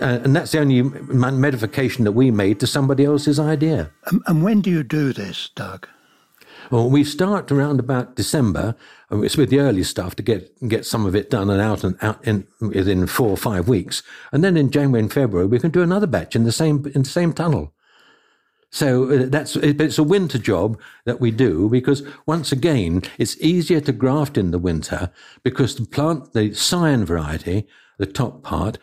Uh, 0.00 0.20
and 0.22 0.36
that's 0.36 0.52
the 0.52 0.60
only 0.60 0.82
modification 0.82 2.04
that 2.04 2.12
we 2.12 2.30
made 2.30 2.60
to 2.60 2.66
somebody 2.66 3.04
else's 3.04 3.40
idea. 3.40 3.90
And 4.26 4.44
when 4.44 4.60
do 4.60 4.70
you 4.70 4.82
do 4.82 5.12
this, 5.12 5.50
Doug? 5.54 5.88
Well, 6.70 6.90
we 6.90 7.04
start 7.04 7.52
around 7.52 7.78
about 7.78 8.16
December. 8.16 8.74
It's 9.10 9.36
with 9.36 9.50
the 9.50 9.60
early 9.60 9.84
stuff 9.84 10.16
to 10.16 10.22
get 10.22 10.68
get 10.68 10.84
some 10.84 11.06
of 11.06 11.14
it 11.14 11.30
done 11.30 11.48
and 11.48 11.60
out 11.60 11.84
and 11.84 11.96
out 12.02 12.26
in 12.26 12.46
within 12.60 13.06
four 13.06 13.30
or 13.30 13.36
five 13.36 13.68
weeks, 13.68 14.02
and 14.32 14.42
then 14.42 14.56
in 14.56 14.70
January 14.70 15.00
and 15.00 15.12
February 15.12 15.46
we 15.46 15.60
can 15.60 15.70
do 15.70 15.82
another 15.82 16.06
batch 16.06 16.34
in 16.34 16.44
the 16.44 16.52
same 16.52 16.90
in 16.94 17.02
the 17.02 17.08
same 17.08 17.32
tunnel. 17.32 17.72
So 18.70 19.10
uh, 19.10 19.26
that's 19.28 19.54
it's 19.56 19.98
a 19.98 20.02
winter 20.02 20.38
job 20.38 20.80
that 21.04 21.20
we 21.20 21.30
do 21.30 21.68
because 21.68 22.02
once 22.26 22.50
again 22.50 23.02
it's 23.16 23.40
easier 23.40 23.80
to 23.82 23.92
graft 23.92 24.36
in 24.36 24.50
the 24.50 24.58
winter 24.58 25.10
because 25.44 25.76
the 25.76 25.86
plant 25.86 26.32
the 26.32 26.52
scion 26.52 27.04
variety 27.04 27.68
the 27.98 28.06
top 28.06 28.42
part 28.42 28.76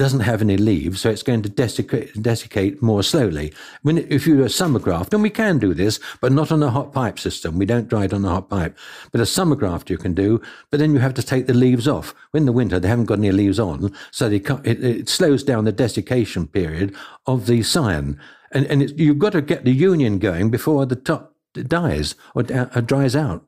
doesn't 0.00 0.20
have 0.20 0.40
any 0.40 0.56
leaves, 0.56 1.02
so 1.02 1.10
it's 1.10 1.22
going 1.22 1.42
to 1.42 1.48
desiccate, 1.48 2.22
desiccate 2.22 2.80
more 2.82 3.02
slowly. 3.02 3.52
When, 3.82 3.98
if 3.98 4.26
you 4.26 4.38
do 4.38 4.44
a 4.44 4.48
summer 4.48 4.78
graft, 4.78 5.12
and 5.12 5.22
we 5.22 5.30
can 5.30 5.58
do 5.58 5.74
this, 5.74 6.00
but 6.20 6.32
not 6.32 6.50
on 6.50 6.62
a 6.62 6.70
hot 6.70 6.92
pipe 6.92 7.18
system. 7.18 7.58
We 7.58 7.66
don't 7.66 7.86
dry 7.86 8.06
it 8.06 8.14
on 8.14 8.24
a 8.24 8.30
hot 8.30 8.48
pipe. 8.48 8.78
But 9.12 9.20
a 9.20 9.26
summer 9.26 9.56
graft 9.56 9.90
you 9.90 9.98
can 9.98 10.14
do, 10.14 10.40
but 10.70 10.80
then 10.80 10.94
you 10.94 11.00
have 11.00 11.12
to 11.14 11.22
take 11.22 11.46
the 11.46 11.54
leaves 11.54 11.86
off. 11.86 12.14
In 12.32 12.46
the 12.46 12.52
winter, 12.52 12.80
they 12.80 12.88
haven't 12.88 13.04
got 13.04 13.18
any 13.18 13.30
leaves 13.30 13.60
on, 13.60 13.94
so 14.10 14.30
it, 14.30 14.50
it, 14.64 15.08
slows 15.10 15.44
down 15.44 15.64
the 15.64 15.72
desiccation 15.72 16.46
period 16.46 16.96
of 17.26 17.46
the 17.46 17.62
scion 17.62 18.18
and 18.52 18.66
and 18.66 18.98
you've 18.98 19.18
got 19.18 19.32
to 19.32 19.42
get 19.42 19.64
the 19.64 19.72
union 19.72 20.18
going 20.18 20.50
before 20.50 20.86
the 20.86 20.96
top 20.96 21.34
dies 21.54 22.14
or, 22.34 22.44
or 22.74 22.80
dries 22.80 23.14
out. 23.14 23.44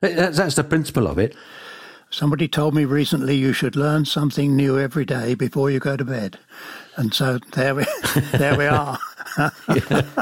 That's, 0.00 0.36
that's 0.36 0.56
the 0.56 0.64
principle 0.64 1.06
of 1.06 1.18
it. 1.18 1.36
Somebody 2.10 2.48
told 2.48 2.74
me 2.74 2.84
recently 2.84 3.36
you 3.36 3.52
should 3.52 3.76
learn 3.76 4.04
something 4.04 4.56
new 4.56 4.78
every 4.78 5.04
day 5.04 5.34
before 5.34 5.70
you 5.70 5.78
go 5.78 5.96
to 5.96 6.04
bed, 6.04 6.38
and 6.96 7.14
so 7.14 7.38
there 7.52 7.74
we 7.74 7.84
there 8.32 8.56
we 8.58 8.66
are. 8.66 8.98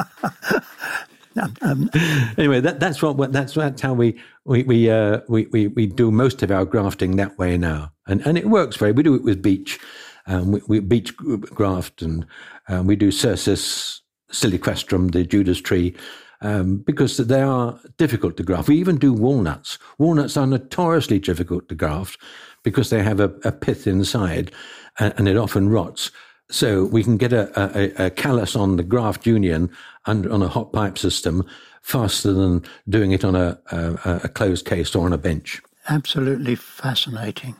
um, 1.63 1.91
anyway, 2.37 2.61
that, 2.61 2.79
that's 2.79 3.03
what 3.03 3.33
that's 3.33 3.55
that's 3.55 3.81
how 3.81 3.95
we 3.95 4.21
we 4.45 4.63
we, 4.65 4.91
uh, 4.91 5.21
we 5.29 5.47
we 5.47 5.69
we 5.69 5.87
do 5.87 6.11
most 6.11 6.43
of 6.43 6.51
our 6.51 6.65
grafting 6.65 7.17
that 7.17 7.39
way 7.39 7.57
now, 7.57 7.93
and 8.07 8.25
and 8.27 8.37
it 8.37 8.49
works 8.49 8.77
very. 8.77 8.93
We 8.93 9.03
do 9.03 9.15
it 9.15 9.25
with 9.25 9.43
beech 9.43 9.79
Um, 10.27 10.53
we, 10.53 10.61
we, 10.69 10.81
beech 10.81 11.17
graft 11.17 12.03
and 12.03 12.27
um, 12.69 12.87
we 12.87 12.97
do 12.97 13.11
Cercis 13.11 14.01
siliquastrum, 14.31 15.13
the 15.13 15.25
Judas 15.25 15.61
tree, 15.61 15.95
um, 16.41 16.79
because 16.79 17.17
they 17.17 17.43
are 17.43 17.79
difficult 17.97 18.37
to 18.37 18.43
graft. 18.43 18.69
We 18.69 18.77
even 18.79 18.97
do 18.97 19.13
walnuts. 19.13 19.79
Walnuts 19.99 20.37
are 20.37 20.47
notoriously 20.47 21.19
difficult 21.19 21.69
to 21.69 21.75
graft 21.75 22.21
because 22.63 22.91
they 22.91 23.03
have 23.03 23.21
a, 23.21 23.33
a 23.45 23.53
pith 23.53 23.87
inside 23.87 24.53
and, 24.99 25.15
and, 25.17 25.29
it 25.29 25.37
often 25.37 25.69
rots. 25.69 26.11
So 26.51 26.85
we 26.85 27.05
can 27.05 27.17
get 27.17 27.33
a, 27.33 27.51
a, 27.79 28.07
a 28.07 28.11
callus 28.11 28.57
on 28.57 28.77
the 28.77 28.83
graft 28.83 29.27
union 29.27 29.71
under, 30.07 30.33
on 30.33 30.43
a 30.43 30.49
hot 30.49 30.73
pipe 30.73 30.99
system 30.99 31.45
faster 31.83 32.33
than 32.33 32.63
doing 32.89 33.13
it 33.13 33.25
on 33.25 33.35
a, 33.35 33.59
a 33.71 34.29
closed 34.29 34.67
case 34.67 34.95
or 34.95 35.07
on 35.07 35.13
a 35.13 35.19
bench. 35.19 35.63
Absolutely 35.89 36.55
fascinating. 36.55 37.55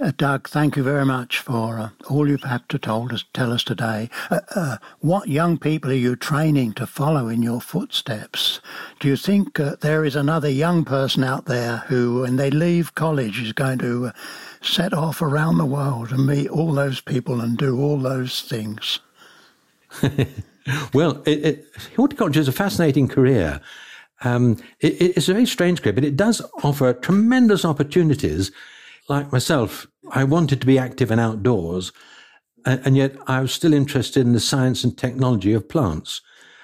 Uh, 0.00 0.12
Doug, 0.16 0.48
thank 0.48 0.76
you 0.76 0.84
very 0.84 1.04
much 1.04 1.40
for 1.40 1.76
uh, 1.78 1.88
all 2.08 2.28
you've 2.28 2.44
had 2.44 2.68
to 2.68 2.78
told 2.78 3.12
us, 3.12 3.24
tell 3.34 3.52
us 3.52 3.64
today. 3.64 4.08
Uh, 4.30 4.40
uh, 4.54 4.76
what 5.00 5.28
young 5.28 5.58
people 5.58 5.90
are 5.90 5.94
you 5.94 6.14
training 6.14 6.72
to 6.74 6.86
follow 6.86 7.26
in 7.26 7.42
your 7.42 7.60
footsteps? 7.60 8.60
Do 9.00 9.08
you 9.08 9.16
think 9.16 9.58
uh, 9.58 9.74
there 9.80 10.04
is 10.04 10.14
another 10.14 10.48
young 10.48 10.84
person 10.84 11.24
out 11.24 11.46
there 11.46 11.78
who, 11.88 12.20
when 12.20 12.36
they 12.36 12.48
leave 12.48 12.94
college, 12.94 13.40
is 13.40 13.52
going 13.52 13.80
to 13.80 14.06
uh, 14.06 14.12
set 14.60 14.94
off 14.94 15.20
around 15.20 15.58
the 15.58 15.66
world 15.66 16.12
and 16.12 16.26
meet 16.26 16.48
all 16.48 16.72
those 16.74 17.00
people 17.00 17.40
and 17.40 17.58
do 17.58 17.80
all 17.80 17.98
those 17.98 18.42
things? 18.42 19.00
well, 20.94 21.22
it, 21.26 21.44
it, 21.44 21.66
horticulture 21.96 22.38
is 22.38 22.46
a 22.46 22.52
fascinating 22.52 23.08
career. 23.08 23.60
Um, 24.22 24.58
it, 24.78 25.16
it's 25.16 25.28
a 25.28 25.32
very 25.32 25.46
strange 25.46 25.82
career, 25.82 25.94
but 25.94 26.04
it 26.04 26.14
does 26.14 26.40
offer 26.62 26.92
tremendous 26.92 27.64
opportunities 27.64 28.52
like 29.08 29.32
myself, 29.32 29.86
I 30.10 30.24
wanted 30.24 30.60
to 30.60 30.66
be 30.66 30.78
active 30.78 31.10
and 31.10 31.20
outdoors, 31.20 31.92
and 32.64 32.96
yet 32.96 33.16
I 33.26 33.40
was 33.40 33.52
still 33.52 33.72
interested 33.72 34.26
in 34.26 34.32
the 34.32 34.40
science 34.40 34.84
and 34.84 34.96
technology 34.96 35.52
of 35.52 35.68
plants. 35.68 36.20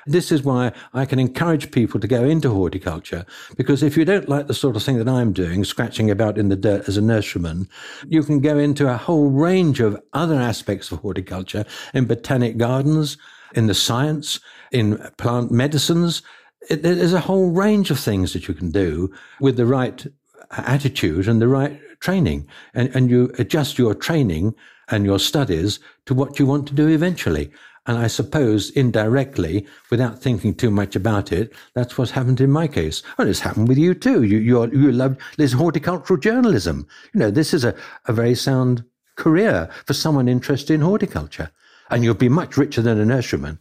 This 0.06 0.30
is 0.30 0.42
why 0.42 0.72
I 0.92 1.06
can 1.06 1.18
encourage 1.18 1.70
people 1.70 1.98
to 1.98 2.06
go 2.06 2.24
into 2.24 2.50
horticulture, 2.50 3.24
because 3.56 3.82
if 3.82 3.96
you 3.96 4.04
don't 4.04 4.28
like 4.28 4.46
the 4.46 4.54
sort 4.54 4.76
of 4.76 4.82
thing 4.82 4.98
that 4.98 5.08
I'm 5.08 5.32
doing, 5.32 5.64
scratching 5.64 6.10
about 6.10 6.36
in 6.36 6.50
the 6.50 6.56
dirt 6.56 6.88
as 6.88 6.98
a 6.98 7.00
nurseryman, 7.00 7.68
you 8.08 8.22
can 8.22 8.40
go 8.40 8.58
into 8.58 8.92
a 8.92 8.98
whole 8.98 9.30
range 9.30 9.80
of 9.80 10.00
other 10.12 10.34
aspects 10.34 10.92
of 10.92 10.98
horticulture 10.98 11.64
in 11.94 12.04
botanic 12.04 12.58
gardens, 12.58 13.16
in 13.54 13.66
the 13.66 13.74
science, 13.74 14.40
in 14.72 14.98
plant 15.16 15.50
medicines. 15.50 16.22
there's 16.68 17.12
a 17.12 17.20
whole 17.20 17.50
range 17.50 17.90
of 17.90 17.98
things 17.98 18.32
that 18.32 18.48
you 18.48 18.54
can 18.54 18.70
do 18.70 19.10
with 19.40 19.56
the 19.56 19.66
right 19.66 20.06
attitude 20.50 21.28
and 21.28 21.40
the 21.40 21.48
right 21.48 21.80
training 22.04 22.46
and, 22.74 22.94
and 22.94 23.10
you 23.10 23.32
adjust 23.38 23.78
your 23.78 23.94
training 23.94 24.54
and 24.88 25.04
your 25.06 25.18
studies 25.18 25.80
to 26.04 26.14
what 26.14 26.38
you 26.38 26.46
want 26.46 26.68
to 26.68 26.74
do 26.74 26.86
eventually. 26.88 27.50
And 27.86 27.98
I 27.98 28.06
suppose 28.06 28.70
indirectly, 28.70 29.66
without 29.90 30.18
thinking 30.18 30.54
too 30.54 30.70
much 30.70 30.96
about 30.96 31.32
it, 31.32 31.52
that's 31.74 31.98
what's 31.98 32.12
happened 32.12 32.40
in 32.40 32.50
my 32.50 32.66
case. 32.66 33.02
Well, 33.18 33.28
it's 33.28 33.40
happened 33.40 33.68
with 33.68 33.78
you 33.78 33.94
too. 33.94 34.22
You, 34.22 34.38
you, 34.38 34.64
you 34.72 34.92
love 34.92 35.16
this 35.36 35.52
horticultural 35.52 36.18
journalism. 36.18 36.86
You 37.12 37.20
know, 37.20 37.30
this 37.30 37.52
is 37.52 37.64
a, 37.64 37.74
a 38.06 38.12
very 38.12 38.34
sound 38.34 38.84
career 39.16 39.68
for 39.86 39.94
someone 39.94 40.28
interested 40.28 40.74
in 40.74 40.80
horticulture. 40.80 41.50
And 41.90 42.02
you'll 42.02 42.14
be 42.14 42.30
much 42.30 42.56
richer 42.56 42.80
than 42.80 42.98
a 42.98 43.04
nurseryman. 43.04 43.58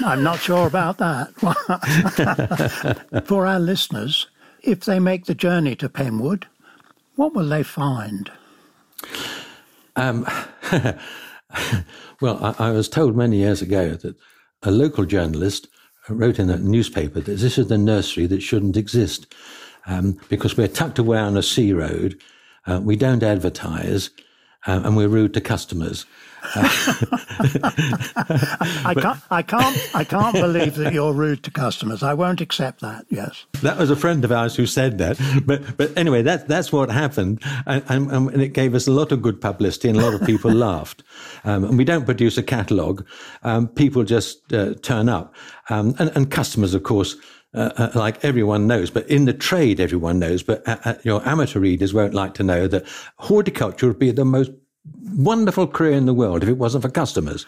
I'm 0.04 0.22
not 0.22 0.38
sure 0.40 0.66
about 0.66 0.98
that. 0.98 1.32
for 3.26 3.46
our 3.46 3.58
listeners, 3.58 4.26
if 4.66 4.84
they 4.84 4.98
make 4.98 5.24
the 5.26 5.34
journey 5.34 5.76
to 5.76 5.88
Penwood, 5.88 6.44
what 7.14 7.34
will 7.34 7.48
they 7.48 7.62
find? 7.62 8.30
Um, 9.94 10.26
well, 12.20 12.44
I, 12.44 12.68
I, 12.68 12.70
was 12.72 12.88
told 12.88 13.16
many 13.16 13.38
years 13.38 13.62
ago 13.62 13.94
that 13.94 14.16
a 14.62 14.70
local 14.70 15.04
journalist 15.04 15.68
wrote 16.08 16.38
in 16.38 16.50
a 16.50 16.58
newspaper 16.58 17.20
that 17.20 17.38
this 17.38 17.56
is 17.56 17.68
the 17.68 17.78
nursery 17.78 18.26
that 18.26 18.42
shouldn't 18.42 18.76
exist 18.76 19.32
um, 19.86 20.18
because 20.28 20.56
we're 20.56 20.68
tucked 20.68 20.98
away 20.98 21.18
on 21.18 21.36
a 21.36 21.42
sea 21.42 21.72
road, 21.72 22.20
uh, 22.66 22.80
we 22.82 22.96
don't 22.96 23.22
advertise, 23.22 24.10
uh, 24.66 24.82
and 24.84 24.96
we're 24.96 25.08
rude 25.08 25.32
to 25.34 25.40
customers. 25.40 26.04
I 28.84 28.94
can't, 28.94 29.20
I 29.30 29.42
can't, 29.42 29.90
I 29.94 30.04
can't 30.04 30.34
believe 30.34 30.76
that 30.76 30.92
you're 30.92 31.12
rude 31.12 31.42
to 31.44 31.50
customers. 31.50 32.02
I 32.02 32.14
won't 32.14 32.40
accept 32.40 32.80
that. 32.80 33.06
Yes, 33.10 33.46
that 33.62 33.78
was 33.78 33.90
a 33.90 33.96
friend 33.96 34.24
of 34.24 34.32
ours 34.32 34.56
who 34.56 34.66
said 34.66 34.98
that. 34.98 35.18
But, 35.44 35.76
but 35.76 35.96
anyway, 35.96 36.22
that's 36.22 36.44
that's 36.44 36.72
what 36.72 36.90
happened, 36.90 37.42
and, 37.66 37.82
and, 37.88 38.10
and, 38.10 38.42
it 38.42 38.52
gave 38.52 38.74
us 38.74 38.86
a 38.86 38.90
lot 38.90 39.12
of 39.12 39.22
good 39.22 39.40
publicity, 39.40 39.88
and 39.88 39.98
a 39.98 40.02
lot 40.02 40.14
of 40.14 40.26
people 40.26 40.50
laughed. 40.66 41.02
Um, 41.44 41.64
and 41.64 41.78
we 41.78 41.84
don't 41.84 42.04
produce 42.04 42.38
a 42.38 42.42
catalogue; 42.42 43.06
um, 43.42 43.68
people 43.68 44.04
just 44.04 44.52
uh, 44.52 44.74
turn 44.82 45.08
up, 45.08 45.34
um, 45.68 45.94
and, 45.98 46.10
and 46.14 46.30
customers, 46.30 46.74
of 46.74 46.82
course. 46.82 47.16
Uh, 47.54 47.70
uh, 47.78 47.90
like 47.94 48.22
everyone 48.22 48.66
knows, 48.66 48.90
but 48.90 49.08
in 49.08 49.24
the 49.24 49.32
trade, 49.32 49.80
everyone 49.80 50.18
knows, 50.18 50.42
but 50.42 50.62
uh 50.66 50.94
your 51.04 51.26
amateur 51.26 51.58
readers 51.58 51.94
won't 51.94 52.12
like 52.12 52.34
to 52.34 52.42
know 52.42 52.66
that 52.66 52.84
horticulture 53.16 53.86
would 53.86 53.98
be 53.98 54.10
the 54.10 54.26
most 54.26 54.50
wonderful 55.14 55.66
career 55.66 55.92
in 55.92 56.06
the 56.06 56.14
world 56.14 56.42
if 56.42 56.48
it 56.48 56.58
wasn't 56.58 56.82
for 56.82 56.90
customers. 56.90 57.46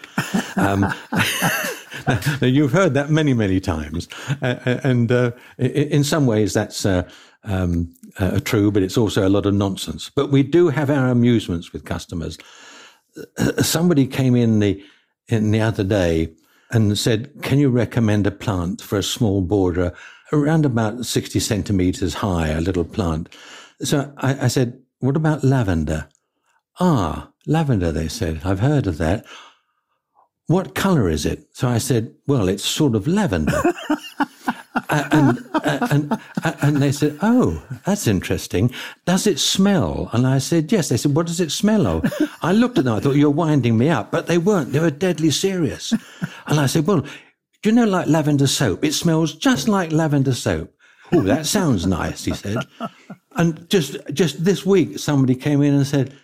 Um, 0.56 0.92
you've 2.40 2.72
heard 2.72 2.94
that 2.94 3.10
many, 3.10 3.34
many 3.34 3.60
times. 3.60 4.08
Uh, 4.42 4.56
uh 4.64 4.80
and 4.84 5.12
uh, 5.12 5.32
in 5.58 6.04
some 6.04 6.26
ways, 6.26 6.54
that's 6.54 6.86
uh, 6.86 7.08
um, 7.44 7.94
uh, 8.18 8.40
true, 8.40 8.70
but 8.70 8.82
it's 8.82 8.96
also 8.96 9.26
a 9.26 9.30
lot 9.30 9.46
of 9.46 9.54
nonsense. 9.54 10.10
But 10.14 10.30
we 10.30 10.42
do 10.42 10.68
have 10.68 10.90
our 10.90 11.08
amusements 11.08 11.72
with 11.72 11.84
customers. 11.84 12.38
Uh, 13.36 13.62
somebody 13.62 14.06
came 14.06 14.36
in 14.36 14.60
the, 14.60 14.82
in 15.28 15.50
the 15.50 15.60
other 15.60 15.84
day 15.84 16.30
and 16.70 16.98
said, 16.98 17.30
Can 17.42 17.58
you 17.58 17.70
recommend 17.70 18.26
a 18.26 18.30
plant 18.30 18.80
for 18.80 18.98
a 18.98 19.02
small 19.02 19.40
border 19.40 19.92
around 20.32 20.64
about 20.64 21.06
60 21.06 21.40
centimeters 21.40 22.14
high, 22.14 22.48
a 22.48 22.60
little 22.60 22.84
plant? 22.84 23.28
So 23.82 24.12
I, 24.18 24.44
I 24.44 24.48
said, 24.48 24.80
What 25.00 25.16
about 25.16 25.44
lavender? 25.44 26.08
Ah, 26.80 27.30
lavender, 27.46 27.92
they 27.92 28.08
said. 28.08 28.42
I've 28.44 28.60
heard 28.60 28.86
of 28.86 28.98
that. 28.98 29.24
What 30.46 30.74
color 30.74 31.08
is 31.08 31.26
it? 31.26 31.48
So 31.52 31.68
I 31.68 31.78
said, 31.78 32.14
Well, 32.26 32.48
it's 32.48 32.64
sort 32.64 32.94
of 32.94 33.06
lavender. 33.06 33.62
and, 34.88 35.38
and, 35.64 36.20
and 36.42 36.76
they 36.78 36.92
said, 36.92 37.18
Oh, 37.20 37.62
that's 37.84 38.06
interesting. 38.06 38.72
Does 39.04 39.26
it 39.26 39.38
smell? 39.38 40.08
And 40.12 40.26
I 40.26 40.38
said, 40.38 40.72
Yes. 40.72 40.88
They 40.88 40.96
said, 40.96 41.14
What 41.14 41.26
does 41.26 41.40
it 41.40 41.52
smell 41.52 41.86
of? 41.86 42.12
I 42.42 42.52
looked 42.52 42.78
at 42.78 42.84
them. 42.84 42.94
I 42.94 43.00
thought, 43.00 43.16
You're 43.16 43.30
winding 43.30 43.76
me 43.76 43.90
up. 43.90 44.10
But 44.10 44.26
they 44.26 44.38
weren't. 44.38 44.72
They 44.72 44.80
were 44.80 44.90
deadly 44.90 45.30
serious. 45.30 45.92
And 46.46 46.58
I 46.60 46.66
said, 46.66 46.86
Well, 46.86 47.00
do 47.62 47.68
you 47.70 47.72
know 47.72 47.84
like 47.86 48.06
lavender 48.06 48.46
soap? 48.46 48.84
It 48.84 48.94
smells 48.94 49.34
just 49.34 49.68
like 49.68 49.92
lavender 49.92 50.34
soap. 50.34 50.72
Oh, 51.12 51.22
that 51.22 51.46
sounds 51.46 51.86
nice, 51.86 52.24
he 52.24 52.34
said. 52.34 52.58
And 53.32 53.68
just, 53.70 53.96
just 54.12 54.44
this 54.44 54.64
week, 54.64 54.98
somebody 54.98 55.34
came 55.34 55.62
in 55.62 55.74
and 55.74 55.86
said, 55.86 56.14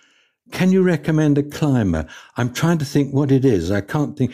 can 0.54 0.70
you 0.70 0.82
recommend 0.82 1.36
a 1.36 1.42
climber? 1.42 2.06
I'm 2.36 2.52
trying 2.52 2.78
to 2.78 2.84
think 2.84 3.12
what 3.12 3.30
it 3.32 3.44
is. 3.44 3.70
I 3.70 3.80
can't 3.80 4.16
think. 4.16 4.32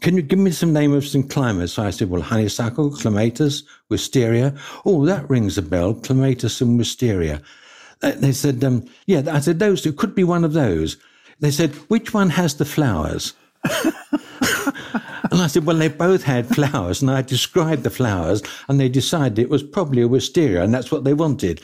Can 0.00 0.16
you 0.16 0.22
give 0.22 0.38
me 0.38 0.50
some 0.50 0.72
name 0.72 0.92
of 0.92 1.06
some 1.06 1.22
climbers? 1.22 1.74
So 1.74 1.84
I 1.84 1.90
said, 1.90 2.10
well, 2.10 2.20
honeysuckle, 2.20 2.90
clematis, 2.90 3.62
wisteria. 3.88 4.54
Oh, 4.84 5.06
that 5.06 5.30
rings 5.30 5.56
a 5.56 5.62
bell. 5.62 5.94
Clematis 5.94 6.60
and 6.60 6.76
wisteria. 6.78 7.40
They 8.00 8.32
said, 8.32 8.64
um, 8.64 8.84
yeah, 9.06 9.22
I 9.30 9.38
said, 9.38 9.60
those 9.60 9.82
two 9.82 9.92
could 9.92 10.14
be 10.14 10.24
one 10.24 10.44
of 10.44 10.52
those. 10.52 10.96
They 11.38 11.52
said, 11.52 11.70
which 11.88 12.12
one 12.12 12.30
has 12.30 12.56
the 12.56 12.64
flowers? 12.64 13.34
And 15.32 15.40
I 15.40 15.46
said, 15.46 15.64
well, 15.64 15.76
they 15.76 15.88
both 15.88 16.24
had 16.24 16.46
flowers, 16.46 17.00
and 17.00 17.10
I 17.10 17.22
described 17.22 17.84
the 17.84 17.90
flowers, 17.90 18.42
and 18.68 18.78
they 18.78 18.90
decided 18.90 19.38
it 19.38 19.48
was 19.48 19.62
probably 19.62 20.02
a 20.02 20.08
wisteria, 20.08 20.62
and 20.62 20.74
that's 20.74 20.92
what 20.92 21.04
they 21.04 21.14
wanted. 21.14 21.62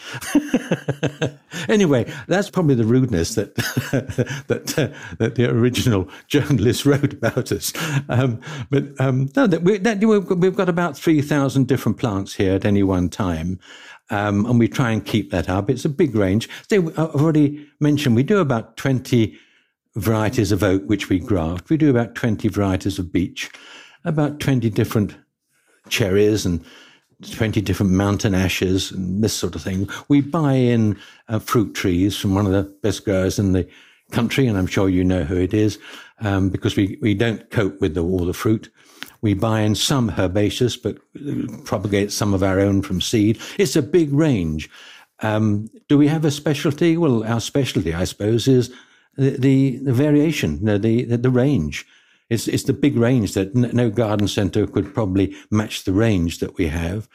anyway, 1.68 2.10
that's 2.28 2.48
probably 2.48 2.76
the 2.76 2.86
rudeness 2.86 3.34
that 3.34 3.54
that 4.48 4.78
uh, 4.78 4.88
that 5.18 5.34
the 5.34 5.50
original 5.50 6.08
journalist 6.28 6.86
wrote 6.86 7.12
about 7.12 7.52
us. 7.52 7.74
Um, 8.08 8.40
but 8.70 8.98
um, 8.98 9.28
no, 9.36 9.46
that 9.46 9.60
we, 9.60 9.76
that 9.76 10.00
we've 10.02 10.56
got 10.56 10.70
about 10.70 10.96
three 10.96 11.20
thousand 11.20 11.68
different 11.68 11.98
plants 11.98 12.34
here 12.34 12.54
at 12.54 12.64
any 12.64 12.82
one 12.82 13.10
time. 13.10 13.60
Um, 14.08 14.46
and 14.46 14.58
we 14.58 14.68
try 14.68 14.92
and 14.92 15.04
keep 15.04 15.30
that 15.32 15.50
up. 15.50 15.68
It's 15.68 15.84
a 15.84 15.90
big 15.90 16.14
range. 16.14 16.48
So 16.70 16.88
I've 16.96 17.20
already 17.20 17.68
mentioned 17.80 18.16
we 18.16 18.22
do 18.22 18.38
about 18.38 18.78
20 18.78 19.38
varieties 19.98 20.52
of 20.52 20.62
oak 20.62 20.82
which 20.86 21.08
we 21.08 21.18
graft. 21.18 21.70
We 21.70 21.76
do 21.76 21.90
about 21.90 22.14
20 22.14 22.48
varieties 22.48 22.98
of 22.98 23.12
beech, 23.12 23.50
about 24.04 24.40
20 24.40 24.70
different 24.70 25.16
cherries 25.88 26.46
and 26.46 26.64
20 27.30 27.60
different 27.60 27.92
mountain 27.92 28.34
ashes 28.34 28.92
and 28.92 29.22
this 29.24 29.34
sort 29.34 29.56
of 29.56 29.62
thing. 29.62 29.88
We 30.08 30.20
buy 30.20 30.52
in 30.52 30.96
uh, 31.28 31.40
fruit 31.40 31.74
trees 31.74 32.16
from 32.16 32.34
one 32.34 32.46
of 32.46 32.52
the 32.52 32.64
best 32.82 33.04
growers 33.04 33.38
in 33.38 33.52
the 33.52 33.68
country, 34.12 34.46
and 34.46 34.56
I'm 34.56 34.66
sure 34.66 34.88
you 34.88 35.04
know 35.04 35.24
who 35.24 35.36
it 35.36 35.52
is, 35.52 35.78
um, 36.20 36.48
because 36.48 36.76
we, 36.76 36.98
we 37.02 37.14
don't 37.14 37.50
cope 37.50 37.80
with 37.80 37.94
the, 37.94 38.02
all 38.02 38.24
the 38.24 38.32
fruit. 38.32 38.70
We 39.20 39.34
buy 39.34 39.60
in 39.60 39.74
some 39.74 40.10
herbaceous, 40.10 40.76
but 40.76 40.98
propagate 41.64 42.12
some 42.12 42.34
of 42.34 42.42
our 42.42 42.60
own 42.60 42.82
from 42.82 43.00
seed. 43.00 43.40
It's 43.58 43.74
a 43.74 43.82
big 43.82 44.12
range. 44.12 44.70
Um, 45.20 45.68
do 45.88 45.98
we 45.98 46.06
have 46.06 46.24
a 46.24 46.30
specialty? 46.30 46.96
Well, 46.96 47.24
our 47.24 47.40
specialty, 47.40 47.92
I 47.92 48.04
suppose, 48.04 48.46
is 48.46 48.72
the, 49.18 49.78
the, 49.82 49.92
variation, 49.92 50.64
the, 50.64 50.78
the, 50.78 51.16
the 51.16 51.30
range. 51.30 51.84
It's, 52.30 52.46
it's 52.46 52.64
the 52.64 52.72
big 52.72 52.96
range 52.96 53.34
that 53.34 53.54
no 53.54 53.90
garden 53.90 54.28
centre 54.28 54.66
could 54.66 54.94
probably 54.94 55.34
match 55.50 55.84
the 55.84 55.92
range 55.92 56.38
that 56.38 56.56
we 56.56 56.68
have. 56.68 57.08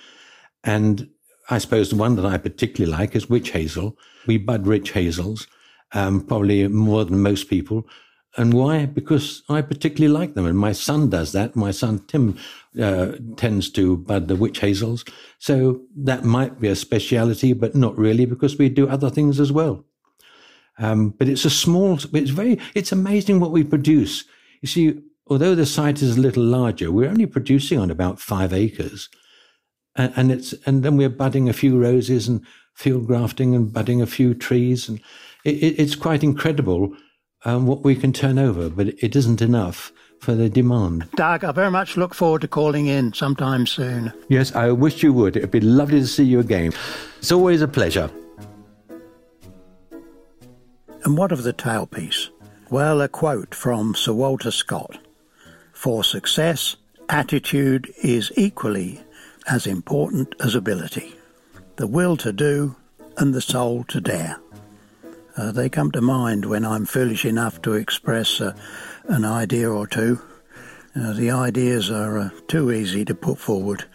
And 0.63 1.09
I 1.49 1.59
suppose 1.59 1.89
the 1.89 1.95
one 1.95 2.15
that 2.15 2.25
I 2.25 2.37
particularly 2.37 2.91
like 2.91 3.15
is 3.15 3.29
witch 3.29 3.51
hazel. 3.51 3.97
We 4.27 4.37
bud 4.37 4.65
witch 4.65 4.91
hazels, 4.91 5.47
um, 5.93 6.21
probably 6.21 6.67
more 6.67 7.05
than 7.05 7.21
most 7.21 7.49
people. 7.49 7.87
And 8.35 8.53
why? 8.53 8.87
Because 8.87 9.43
I 9.47 9.61
particularly 9.61 10.11
like 10.11 10.33
them. 10.33 10.47
And 10.47 10.57
my 10.57 10.71
son 10.71 11.09
does 11.09 11.33
that. 11.33 11.55
My 11.55 11.69
son 11.69 12.03
Tim 12.07 12.39
uh, 12.81 13.11
tends 13.37 13.69
to 13.71 13.97
bud 13.97 14.27
the 14.27 14.35
witch 14.35 14.59
hazels. 14.59 15.05
So 15.37 15.81
that 15.97 16.23
might 16.23 16.59
be 16.59 16.69
a 16.69 16.75
speciality, 16.75 17.53
but 17.53 17.75
not 17.75 17.95
really 17.97 18.25
because 18.25 18.57
we 18.57 18.69
do 18.69 18.89
other 18.89 19.11
things 19.11 19.39
as 19.39 19.51
well. 19.51 19.85
Um, 20.79 21.09
but 21.11 21.27
it's 21.27 21.45
a 21.45 21.49
small, 21.49 21.99
it's 22.13 22.31
very, 22.31 22.59
it's 22.73 22.91
amazing 22.91 23.39
what 23.39 23.51
we 23.51 23.63
produce. 23.63 24.23
You 24.61 24.67
see, 24.67 25.01
although 25.27 25.55
the 25.55 25.65
site 25.65 26.01
is 26.01 26.17
a 26.17 26.21
little 26.21 26.43
larger, 26.43 26.91
we're 26.91 27.09
only 27.09 27.25
producing 27.25 27.79
on 27.79 27.91
about 27.91 28.19
five 28.19 28.53
acres. 28.53 29.09
And, 29.95 30.13
and 30.15 30.31
it's, 30.31 30.53
and 30.65 30.83
then 30.83 30.97
we're 30.97 31.09
budding 31.09 31.47
a 31.47 31.53
few 31.53 31.79
roses 31.79 32.27
and 32.27 32.45
field 32.73 33.05
grafting 33.05 33.53
and 33.53 33.71
budding 33.71 34.01
a 34.01 34.07
few 34.07 34.33
trees. 34.33 34.89
And 34.89 34.99
it, 35.43 35.55
it, 35.55 35.79
it's 35.79 35.95
quite 35.95 36.23
incredible 36.23 36.95
um, 37.45 37.67
what 37.67 37.83
we 37.83 37.95
can 37.95 38.13
turn 38.13 38.39
over, 38.39 38.69
but 38.69 38.87
it 38.87 39.15
isn't 39.15 39.41
enough 39.41 39.91
for 40.19 40.33
the 40.33 40.49
demand. 40.49 41.07
Doug, 41.15 41.43
I 41.43 41.51
very 41.51 41.69
much 41.69 41.97
look 41.97 42.15
forward 42.15 42.41
to 42.41 42.47
calling 42.47 42.87
in 42.87 43.13
sometime 43.13 43.67
soon. 43.67 44.13
Yes, 44.29 44.55
I 44.55 44.71
wish 44.71 45.03
you 45.03 45.11
would. 45.13 45.35
It'd 45.35 45.51
be 45.51 45.59
lovely 45.59 45.99
to 45.99 46.07
see 46.07 46.23
you 46.23 46.39
again. 46.39 46.71
It's 47.19 47.31
always 47.31 47.61
a 47.61 47.67
pleasure. 47.67 48.09
And 51.03 51.17
what 51.17 51.31
of 51.31 51.43
the 51.43 51.53
tailpiece? 51.53 52.29
Well, 52.69 53.01
a 53.01 53.09
quote 53.09 53.53
from 53.53 53.93
Sir 53.93 54.13
Walter 54.13 54.51
Scott 54.51 54.97
For 55.73 56.03
success, 56.03 56.77
attitude 57.09 57.93
is 58.01 58.31
equally 58.37 59.01
as 59.47 59.67
important 59.67 60.33
as 60.39 60.55
ability. 60.55 61.15
The 61.75 61.87
will 61.87 62.15
to 62.17 62.31
do 62.31 62.75
and 63.17 63.33
the 63.33 63.41
soul 63.41 63.83
to 63.85 63.99
dare. 63.99 64.39
Uh, 65.35 65.51
they 65.51 65.67
come 65.67 65.91
to 65.91 66.01
mind 66.01 66.45
when 66.45 66.63
I'm 66.63 66.85
foolish 66.85 67.25
enough 67.25 67.61
to 67.63 67.73
express 67.73 68.39
uh, 68.39 68.55
an 69.05 69.25
idea 69.25 69.69
or 69.69 69.87
two. 69.87 70.21
Uh, 70.95 71.11
the 71.13 71.31
ideas 71.31 71.91
are 71.91 72.17
uh, 72.17 72.29
too 72.47 72.71
easy 72.71 73.03
to 73.05 73.15
put 73.15 73.39
forward. 73.39 73.85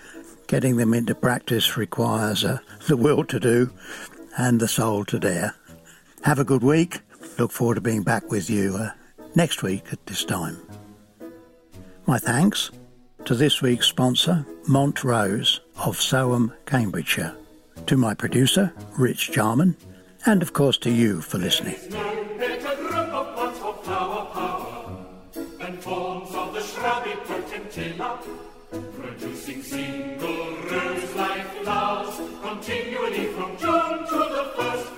Getting 0.46 0.76
them 0.76 0.92
into 0.92 1.14
practice 1.14 1.76
requires 1.76 2.44
uh, 2.44 2.58
the 2.86 2.96
will 2.96 3.24
to 3.24 3.38
do 3.40 3.70
and 4.36 4.60
the 4.60 4.68
soul 4.68 5.04
to 5.06 5.18
dare. 5.18 5.54
Have 6.22 6.38
a 6.38 6.44
good 6.44 6.62
week. 6.62 7.00
Look 7.38 7.52
forward 7.52 7.76
to 7.76 7.80
being 7.80 8.02
back 8.02 8.30
with 8.30 8.50
you 8.50 8.76
uh, 8.76 8.90
next 9.34 9.62
week 9.62 9.84
at 9.92 10.04
this 10.06 10.24
time. 10.24 10.58
My 12.06 12.18
thanks 12.18 12.70
to 13.24 13.34
this 13.34 13.62
week's 13.62 13.86
sponsor, 13.86 14.46
Montrose 14.66 15.60
of 15.76 15.96
Soham, 15.96 16.52
Cambridgeshire, 16.66 17.34
to 17.86 17.96
my 17.96 18.14
producer, 18.14 18.72
Rich 18.98 19.32
Jarman, 19.32 19.76
and 20.26 20.42
of 20.42 20.52
course 20.52 20.78
to 20.78 20.90
you 20.90 21.20
for 21.20 21.38
listening. 21.38 21.76
continually 32.68 33.26
from 33.32 33.56
June 33.56 33.98
to 34.06 34.18
the 34.36 34.52
first 34.56 34.97